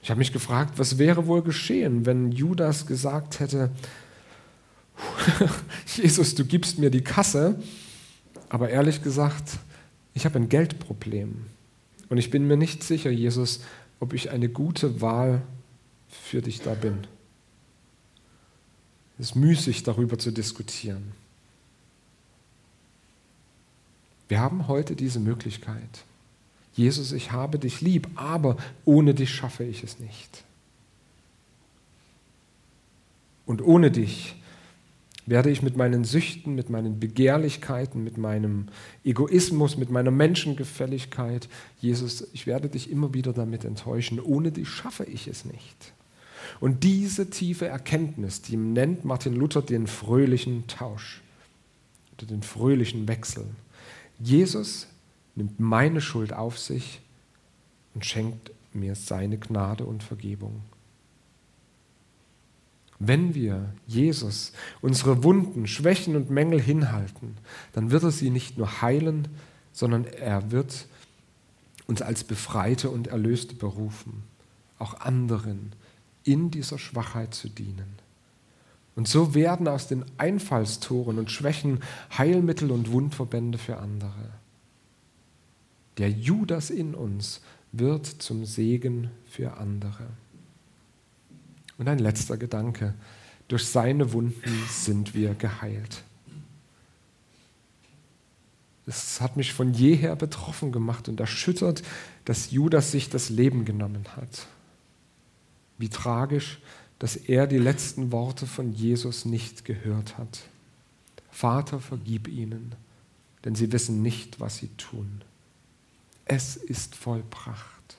Ich 0.03 0.09
habe 0.09 0.17
mich 0.17 0.33
gefragt, 0.33 0.73
was 0.77 0.97
wäre 0.97 1.27
wohl 1.27 1.41
geschehen, 1.41 2.05
wenn 2.05 2.31
Judas 2.31 2.87
gesagt 2.87 3.39
hätte, 3.39 3.71
Jesus, 5.95 6.35
du 6.35 6.43
gibst 6.43 6.77
mir 6.77 6.89
die 6.89 7.03
Kasse, 7.03 7.61
aber 8.49 8.69
ehrlich 8.69 9.01
gesagt, 9.01 9.59
ich 10.13 10.25
habe 10.25 10.39
ein 10.39 10.49
Geldproblem. 10.49 11.45
Und 12.09 12.17
ich 12.17 12.29
bin 12.29 12.47
mir 12.47 12.57
nicht 12.57 12.83
sicher, 12.83 13.11
Jesus, 13.11 13.61
ob 14.01 14.13
ich 14.13 14.31
eine 14.31 14.49
gute 14.49 14.99
Wahl 14.99 15.41
für 16.11 16.41
dich 16.41 16.61
da 16.61 16.73
bin. 16.73 17.07
Es 19.17 19.29
ist 19.29 19.35
müßig, 19.35 19.83
darüber 19.83 20.17
zu 20.19 20.31
diskutieren. 20.31 21.13
Wir 24.27 24.39
haben 24.39 24.67
heute 24.67 24.95
diese 24.95 25.19
Möglichkeit. 25.19 26.05
Jesus, 26.73 27.11
ich 27.11 27.31
habe 27.31 27.59
dich 27.59 27.81
lieb, 27.81 28.07
aber 28.15 28.57
ohne 28.85 29.13
dich 29.13 29.29
schaffe 29.29 29.63
ich 29.63 29.83
es 29.83 29.99
nicht. 29.99 30.43
Und 33.45 33.61
ohne 33.61 33.91
dich 33.91 34.35
werde 35.25 35.49
ich 35.49 35.61
mit 35.61 35.77
meinen 35.77 36.03
Süchten, 36.03 36.55
mit 36.55 36.69
meinen 36.69 36.99
Begehrlichkeiten, 36.99 38.03
mit 38.03 38.17
meinem 38.17 38.67
Egoismus, 39.03 39.77
mit 39.77 39.91
meiner 39.91 40.11
Menschengefälligkeit, 40.11 41.47
Jesus, 41.79 42.27
ich 42.33 42.47
werde 42.47 42.69
dich 42.69 42.89
immer 42.89 43.13
wieder 43.13 43.33
damit 43.33 43.65
enttäuschen. 43.65 44.19
Ohne 44.19 44.51
dich 44.51 44.69
schaffe 44.69 45.03
ich 45.03 45.27
es 45.27 45.45
nicht. 45.45 45.93
Und 46.61 46.83
diese 46.83 47.31
tiefe 47.31 47.67
Erkenntnis, 47.67 48.43
die 48.43 48.55
nennt 48.55 49.03
Martin 49.03 49.33
Luther 49.33 49.63
den 49.63 49.87
fröhlichen 49.87 50.67
Tausch 50.67 51.21
oder 52.13 52.27
den 52.27 52.43
fröhlichen 52.43 53.07
Wechsel. 53.07 53.45
Jesus 54.19 54.87
nimmt 55.35 55.59
meine 55.59 56.01
Schuld 56.01 56.33
auf 56.33 56.59
sich 56.59 57.01
und 57.95 58.05
schenkt 58.05 58.51
mir 58.73 58.93
seine 58.93 59.39
Gnade 59.39 59.85
und 59.85 60.03
Vergebung. 60.03 60.61
Wenn 62.99 63.33
wir 63.33 63.73
Jesus 63.87 64.53
unsere 64.81 65.23
Wunden, 65.23 65.65
Schwächen 65.65 66.15
und 66.15 66.29
Mängel 66.29 66.61
hinhalten, 66.61 67.37
dann 67.73 67.89
wird 67.89 68.03
er 68.03 68.11
sie 68.11 68.29
nicht 68.29 68.59
nur 68.59 68.83
heilen, 68.83 69.29
sondern 69.73 70.05
er 70.05 70.51
wird 70.51 70.85
uns 71.87 72.03
als 72.03 72.23
Befreite 72.23 72.91
und 72.91 73.07
Erlöste 73.07 73.55
berufen, 73.55 74.21
auch 74.77 74.99
anderen 74.99 75.73
in 76.23 76.51
dieser 76.51 76.77
Schwachheit 76.77 77.33
zu 77.33 77.49
dienen. 77.49 77.99
Und 78.95 79.07
so 79.07 79.33
werden 79.33 79.67
aus 79.67 79.87
den 79.87 80.05
Einfallstoren 80.17 81.17
und 81.17 81.31
Schwächen 81.31 81.79
Heilmittel 82.17 82.71
und 82.71 82.91
Wundverbände 82.91 83.57
für 83.57 83.77
andere. 83.77 84.31
Der 85.97 86.09
Judas 86.09 86.69
in 86.69 86.93
uns 86.93 87.41
wird 87.71 88.05
zum 88.05 88.45
Segen 88.45 89.09
für 89.25 89.57
andere. 89.57 90.07
Und 91.77 91.87
ein 91.87 91.99
letzter 91.99 92.37
Gedanke. 92.37 92.93
Durch 93.47 93.65
seine 93.65 94.13
Wunden 94.13 94.63
sind 94.69 95.13
wir 95.13 95.33
geheilt. 95.33 96.03
Es 98.85 99.21
hat 99.21 99.37
mich 99.37 99.53
von 99.53 99.73
jeher 99.73 100.15
betroffen 100.15 100.71
gemacht 100.71 101.07
und 101.07 101.19
erschüttert, 101.19 101.81
dass 102.25 102.51
Judas 102.51 102.91
sich 102.91 103.09
das 103.09 103.29
Leben 103.29 103.65
genommen 103.65 104.05
hat. 104.15 104.47
Wie 105.81 105.89
tragisch, 105.89 106.59
dass 106.99 107.15
er 107.15 107.47
die 107.47 107.57
letzten 107.57 108.11
Worte 108.11 108.45
von 108.45 108.71
Jesus 108.71 109.25
nicht 109.25 109.65
gehört 109.65 110.19
hat. 110.19 110.43
Vater, 111.31 111.79
vergib 111.79 112.27
ihnen, 112.27 112.75
denn 113.43 113.55
sie 113.55 113.71
wissen 113.71 114.03
nicht, 114.03 114.39
was 114.39 114.57
sie 114.57 114.69
tun. 114.77 115.23
Es 116.25 116.55
ist 116.55 116.95
vollbracht. 116.95 117.97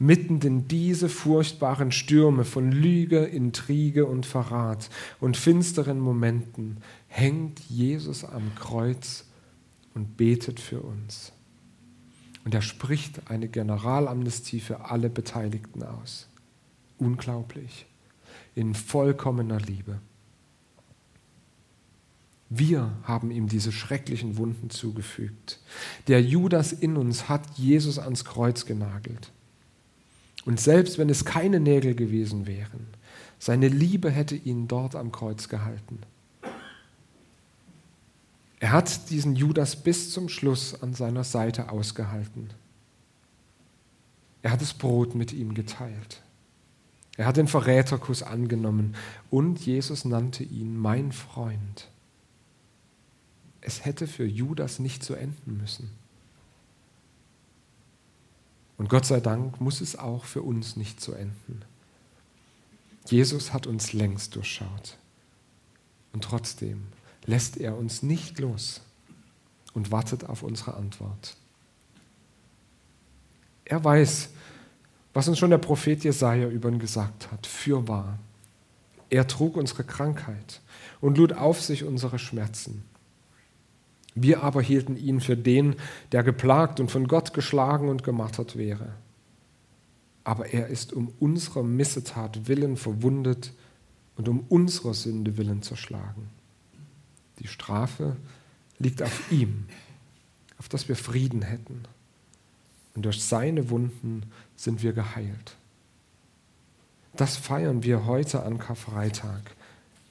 Mitten 0.00 0.40
in 0.40 0.66
diese 0.66 1.08
furchtbaren 1.08 1.92
Stürme 1.92 2.44
von 2.44 2.72
Lüge, 2.72 3.20
Intrige 3.20 4.06
und 4.06 4.26
Verrat 4.26 4.90
und 5.20 5.36
finsteren 5.36 6.00
Momenten 6.00 6.78
hängt 7.06 7.60
Jesus 7.68 8.24
am 8.24 8.52
Kreuz 8.56 9.26
und 9.94 10.16
betet 10.16 10.58
für 10.58 10.80
uns. 10.80 11.32
Und 12.44 12.52
er 12.52 12.62
spricht 12.62 13.30
eine 13.30 13.46
Generalamnestie 13.46 14.58
für 14.58 14.86
alle 14.86 15.08
Beteiligten 15.08 15.84
aus. 15.84 16.29
Unglaublich. 17.00 17.86
In 18.54 18.74
vollkommener 18.74 19.58
Liebe. 19.58 20.00
Wir 22.48 22.92
haben 23.04 23.30
ihm 23.30 23.48
diese 23.48 23.72
schrecklichen 23.72 24.36
Wunden 24.36 24.70
zugefügt. 24.70 25.60
Der 26.08 26.20
Judas 26.20 26.72
in 26.72 26.96
uns 26.96 27.28
hat 27.28 27.56
Jesus 27.56 27.98
ans 27.98 28.24
Kreuz 28.24 28.66
genagelt. 28.66 29.30
Und 30.44 30.60
selbst 30.60 30.98
wenn 30.98 31.08
es 31.08 31.24
keine 31.24 31.60
Nägel 31.60 31.94
gewesen 31.94 32.46
wären, 32.46 32.88
seine 33.38 33.68
Liebe 33.68 34.10
hätte 34.10 34.34
ihn 34.34 34.68
dort 34.68 34.96
am 34.96 35.12
Kreuz 35.12 35.48
gehalten. 35.48 36.00
Er 38.58 38.72
hat 38.72 39.10
diesen 39.10 39.36
Judas 39.36 39.76
bis 39.76 40.10
zum 40.10 40.28
Schluss 40.28 40.82
an 40.82 40.92
seiner 40.92 41.24
Seite 41.24 41.70
ausgehalten. 41.70 42.50
Er 44.42 44.50
hat 44.50 44.60
das 44.60 44.74
Brot 44.74 45.14
mit 45.14 45.32
ihm 45.32 45.54
geteilt. 45.54 46.22
Er 47.20 47.26
hat 47.26 47.36
den 47.36 47.48
Verräterkuss 47.48 48.22
angenommen 48.22 48.96
und 49.28 49.60
Jesus 49.66 50.06
nannte 50.06 50.42
ihn 50.42 50.78
mein 50.78 51.12
Freund. 51.12 51.90
Es 53.60 53.84
hätte 53.84 54.06
für 54.06 54.24
Judas 54.24 54.78
nicht 54.78 55.04
so 55.04 55.12
enden 55.12 55.58
müssen. 55.58 55.90
Und 58.78 58.88
Gott 58.88 59.04
sei 59.04 59.20
Dank 59.20 59.60
muss 59.60 59.82
es 59.82 59.96
auch 59.96 60.24
für 60.24 60.40
uns 60.40 60.76
nicht 60.76 61.02
so 61.02 61.12
enden. 61.12 61.60
Jesus 63.04 63.52
hat 63.52 63.66
uns 63.66 63.92
längst 63.92 64.34
durchschaut. 64.34 64.96
Und 66.14 66.24
trotzdem 66.24 66.86
lässt 67.26 67.58
er 67.58 67.76
uns 67.76 68.02
nicht 68.02 68.38
los 68.38 68.80
und 69.74 69.90
wartet 69.90 70.24
auf 70.24 70.42
unsere 70.42 70.72
Antwort. 70.72 71.36
Er 73.66 73.84
weiß, 73.84 74.30
was 75.12 75.28
uns 75.28 75.38
schon 75.38 75.50
der 75.50 75.58
Prophet 75.58 76.04
Jesaja 76.04 76.48
über 76.48 76.68
ihn 76.68 76.78
gesagt 76.78 77.30
hat, 77.32 77.46
fürwahr. 77.46 78.18
Er 79.08 79.26
trug 79.26 79.56
unsere 79.56 79.84
Krankheit 79.84 80.60
und 81.00 81.18
lud 81.18 81.32
auf 81.32 81.60
sich 81.60 81.84
unsere 81.84 82.18
Schmerzen. 82.18 82.84
Wir 84.14 84.42
aber 84.42 84.62
hielten 84.62 84.96
ihn 84.96 85.20
für 85.20 85.36
den, 85.36 85.76
der 86.12 86.22
geplagt 86.22 86.80
und 86.80 86.90
von 86.90 87.08
Gott 87.08 87.32
geschlagen 87.34 87.88
und 87.88 88.04
gemartert 88.04 88.56
wäre. 88.56 88.92
Aber 90.24 90.52
er 90.52 90.68
ist 90.68 90.92
um 90.92 91.12
unserer 91.18 91.62
Missetat 91.62 92.46
willen 92.46 92.76
verwundet 92.76 93.52
und 94.16 94.28
um 94.28 94.44
unserer 94.48 94.94
Sünde 94.94 95.36
willen 95.36 95.62
zerschlagen. 95.62 96.28
Die 97.38 97.48
Strafe 97.48 98.16
liegt 98.78 99.02
auf 99.02 99.32
ihm, 99.32 99.66
auf 100.58 100.68
dass 100.68 100.88
wir 100.88 100.96
Frieden 100.96 101.42
hätten. 101.42 101.84
Und 102.94 103.04
durch 103.04 103.22
seine 103.22 103.70
Wunden 103.70 104.30
sind 104.56 104.82
wir 104.82 104.92
geheilt. 104.92 105.56
Das 107.14 107.36
feiern 107.36 107.82
wir 107.82 108.06
heute 108.06 108.42
an 108.42 108.58
Karfreitag, 108.58 109.56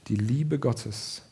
die 0.07 0.15
Liebe 0.15 0.59
Gottes 0.59 1.23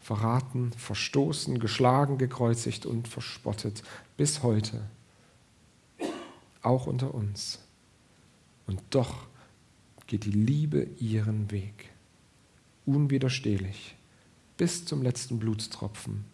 verraten, 0.00 0.72
verstoßen, 0.72 1.60
geschlagen, 1.60 2.18
gekreuzigt 2.18 2.86
und 2.86 3.06
verspottet 3.06 3.82
bis 4.16 4.42
heute, 4.42 4.82
auch 6.60 6.86
unter 6.86 7.14
uns. 7.14 7.60
Und 8.66 8.82
doch 8.90 9.26
geht 10.06 10.24
die 10.24 10.32
Liebe 10.32 10.88
ihren 10.98 11.50
Weg, 11.50 11.90
unwiderstehlich, 12.84 13.94
bis 14.56 14.84
zum 14.84 15.02
letzten 15.02 15.38
Blutstropfen, 15.38 16.24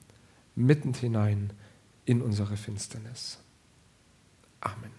mitten 0.54 0.94
hinein 0.94 1.52
in 2.06 2.22
unsere 2.22 2.56
Finsternis. 2.56 3.38
Amen. 4.60 4.90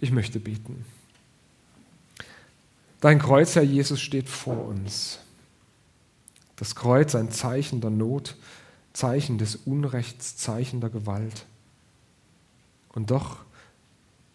Ich 0.00 0.10
möchte 0.10 0.40
beten. 0.40 0.84
Dein 3.00 3.18
Kreuz, 3.18 3.56
Herr 3.56 3.62
Jesus, 3.62 4.00
steht 4.00 4.28
vor 4.28 4.66
uns. 4.66 5.18
Das 6.56 6.74
Kreuz 6.74 7.14
ein 7.14 7.30
Zeichen 7.30 7.80
der 7.80 7.90
Not, 7.90 8.36
Zeichen 8.92 9.38
des 9.38 9.56
Unrechts, 9.56 10.36
Zeichen 10.36 10.80
der 10.80 10.90
Gewalt. 10.90 11.46
Und 12.90 13.10
doch 13.10 13.38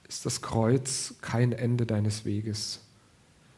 ist 0.07 0.25
das 0.25 0.41
Kreuz 0.41 1.15
kein 1.21 1.51
Ende 1.51 1.85
deines 1.85 2.25
Weges, 2.25 2.81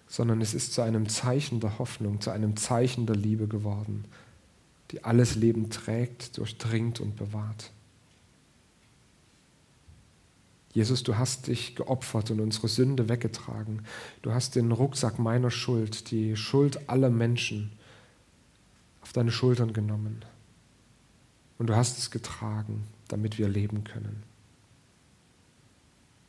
sondern 0.08 0.42
es 0.42 0.54
ist 0.54 0.74
zu 0.74 0.82
einem 0.82 1.10
Zeichen 1.10 1.60
der 1.60 1.80
Hoffnung, 1.80 2.22
zu 2.22 2.32
einem 2.32 2.58
Zeichen 2.58 3.06
der 3.06 3.16
Liebe 3.16 3.48
geworden, 3.48 4.06
die 4.92 5.04
alles 5.04 5.36
Leben 5.36 5.70
trägt, 5.70 6.38
durchdringt 6.38 7.00
und 7.00 7.16
bewahrt. 7.16 7.72
Jesus, 10.72 11.04
du 11.04 11.18
hast 11.18 11.48
dich 11.48 11.76
geopfert 11.76 12.30
und 12.32 12.40
unsere 12.40 12.68
Sünde 12.68 13.10
weggetragen. 13.10 13.84
Du 14.22 14.34
hast 14.34 14.56
den 14.56 14.72
Rucksack 14.72 15.18
meiner 15.18 15.50
Schuld, 15.50 16.12
die 16.12 16.36
Schuld 16.36 16.90
aller 16.90 17.10
Menschen 17.10 17.72
auf 19.02 19.14
deine 19.14 19.32
Schultern 19.32 19.74
genommen. 19.74 20.24
Und 21.58 21.68
du 21.68 21.76
hast 21.76 21.98
es 21.98 22.12
getragen, 22.12 22.86
damit 23.08 23.40
wir 23.40 23.50
leben 23.50 23.84
können. 23.84 24.24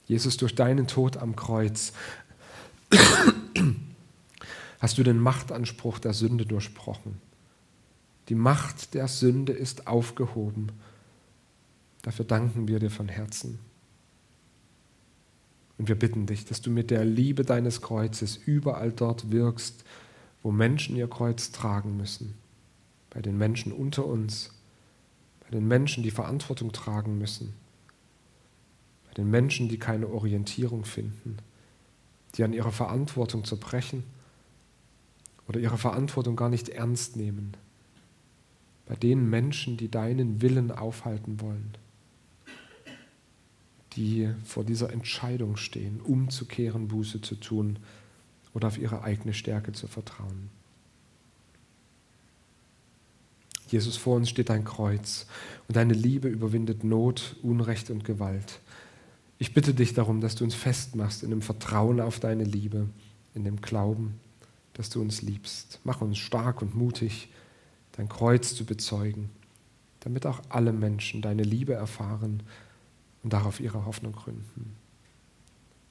Jesus, 0.06 0.36
durch 0.38 0.54
deinen 0.54 0.86
Tod 0.88 1.18
am 1.18 1.36
Kreuz 1.36 1.92
hast 4.80 4.98
du 4.98 5.02
den 5.02 5.20
Machtanspruch 5.20 5.98
der 5.98 6.14
Sünde 6.14 6.46
durchbrochen. 6.46 7.20
Die 8.28 8.34
Macht 8.34 8.94
der 8.94 9.06
Sünde 9.06 9.52
ist 9.52 9.86
aufgehoben. 9.86 10.72
Dafür 12.02 12.24
danken 12.24 12.66
wir 12.66 12.80
dir 12.80 12.90
von 12.90 13.08
Herzen. 13.08 13.58
Und 15.80 15.88
wir 15.88 15.98
bitten 15.98 16.26
dich, 16.26 16.44
dass 16.44 16.60
du 16.60 16.70
mit 16.70 16.90
der 16.90 17.06
Liebe 17.06 17.42
deines 17.42 17.80
Kreuzes 17.80 18.36
überall 18.36 18.92
dort 18.92 19.30
wirkst, 19.30 19.82
wo 20.42 20.50
Menschen 20.50 20.94
ihr 20.94 21.08
Kreuz 21.08 21.52
tragen 21.52 21.96
müssen. 21.96 22.34
Bei 23.08 23.22
den 23.22 23.38
Menschen 23.38 23.72
unter 23.72 24.04
uns, 24.04 24.50
bei 25.40 25.48
den 25.48 25.66
Menschen, 25.66 26.02
die 26.02 26.10
Verantwortung 26.10 26.72
tragen 26.72 27.16
müssen, 27.16 27.54
bei 29.06 29.14
den 29.14 29.30
Menschen, 29.30 29.70
die 29.70 29.78
keine 29.78 30.08
Orientierung 30.08 30.84
finden, 30.84 31.38
die 32.34 32.44
an 32.44 32.52
ihrer 32.52 32.72
Verantwortung 32.72 33.46
zerbrechen 33.46 34.04
oder 35.48 35.60
ihre 35.60 35.78
Verantwortung 35.78 36.36
gar 36.36 36.50
nicht 36.50 36.68
ernst 36.68 37.16
nehmen, 37.16 37.56
bei 38.84 38.96
den 38.96 39.30
Menschen, 39.30 39.78
die 39.78 39.90
deinen 39.90 40.42
Willen 40.42 40.72
aufhalten 40.72 41.40
wollen, 41.40 41.72
die 43.94 44.30
vor 44.44 44.64
dieser 44.64 44.92
Entscheidung 44.92 45.56
stehen, 45.56 46.00
umzukehren, 46.00 46.88
Buße 46.88 47.20
zu 47.20 47.34
tun 47.34 47.78
oder 48.54 48.68
auf 48.68 48.78
ihre 48.78 49.02
eigene 49.02 49.34
Stärke 49.34 49.72
zu 49.72 49.86
vertrauen. 49.86 50.50
Jesus, 53.68 53.96
vor 53.96 54.16
uns 54.16 54.28
steht 54.28 54.48
dein 54.48 54.64
Kreuz 54.64 55.26
und 55.68 55.76
deine 55.76 55.94
Liebe 55.94 56.28
überwindet 56.28 56.82
Not, 56.82 57.36
Unrecht 57.42 57.90
und 57.90 58.04
Gewalt. 58.04 58.60
Ich 59.38 59.54
bitte 59.54 59.74
dich 59.74 59.94
darum, 59.94 60.20
dass 60.20 60.34
du 60.34 60.44
uns 60.44 60.54
festmachst 60.54 61.22
in 61.22 61.30
dem 61.30 61.40
Vertrauen 61.40 62.00
auf 62.00 62.18
deine 62.18 62.44
Liebe, 62.44 62.88
in 63.34 63.44
dem 63.44 63.60
Glauben, 63.60 64.18
dass 64.74 64.90
du 64.90 65.00
uns 65.00 65.22
liebst. 65.22 65.80
Mach 65.84 66.00
uns 66.00 66.18
stark 66.18 66.62
und 66.62 66.74
mutig, 66.74 67.28
dein 67.92 68.08
Kreuz 68.08 68.54
zu 68.54 68.64
bezeugen, 68.64 69.30
damit 70.00 70.26
auch 70.26 70.40
alle 70.48 70.72
Menschen 70.72 71.22
deine 71.22 71.44
Liebe 71.44 71.74
erfahren 71.74 72.42
und 73.22 73.32
darauf 73.32 73.60
ihre 73.60 73.84
Hoffnung 73.84 74.12
gründen. 74.12 74.76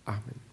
Amen. 0.06 0.48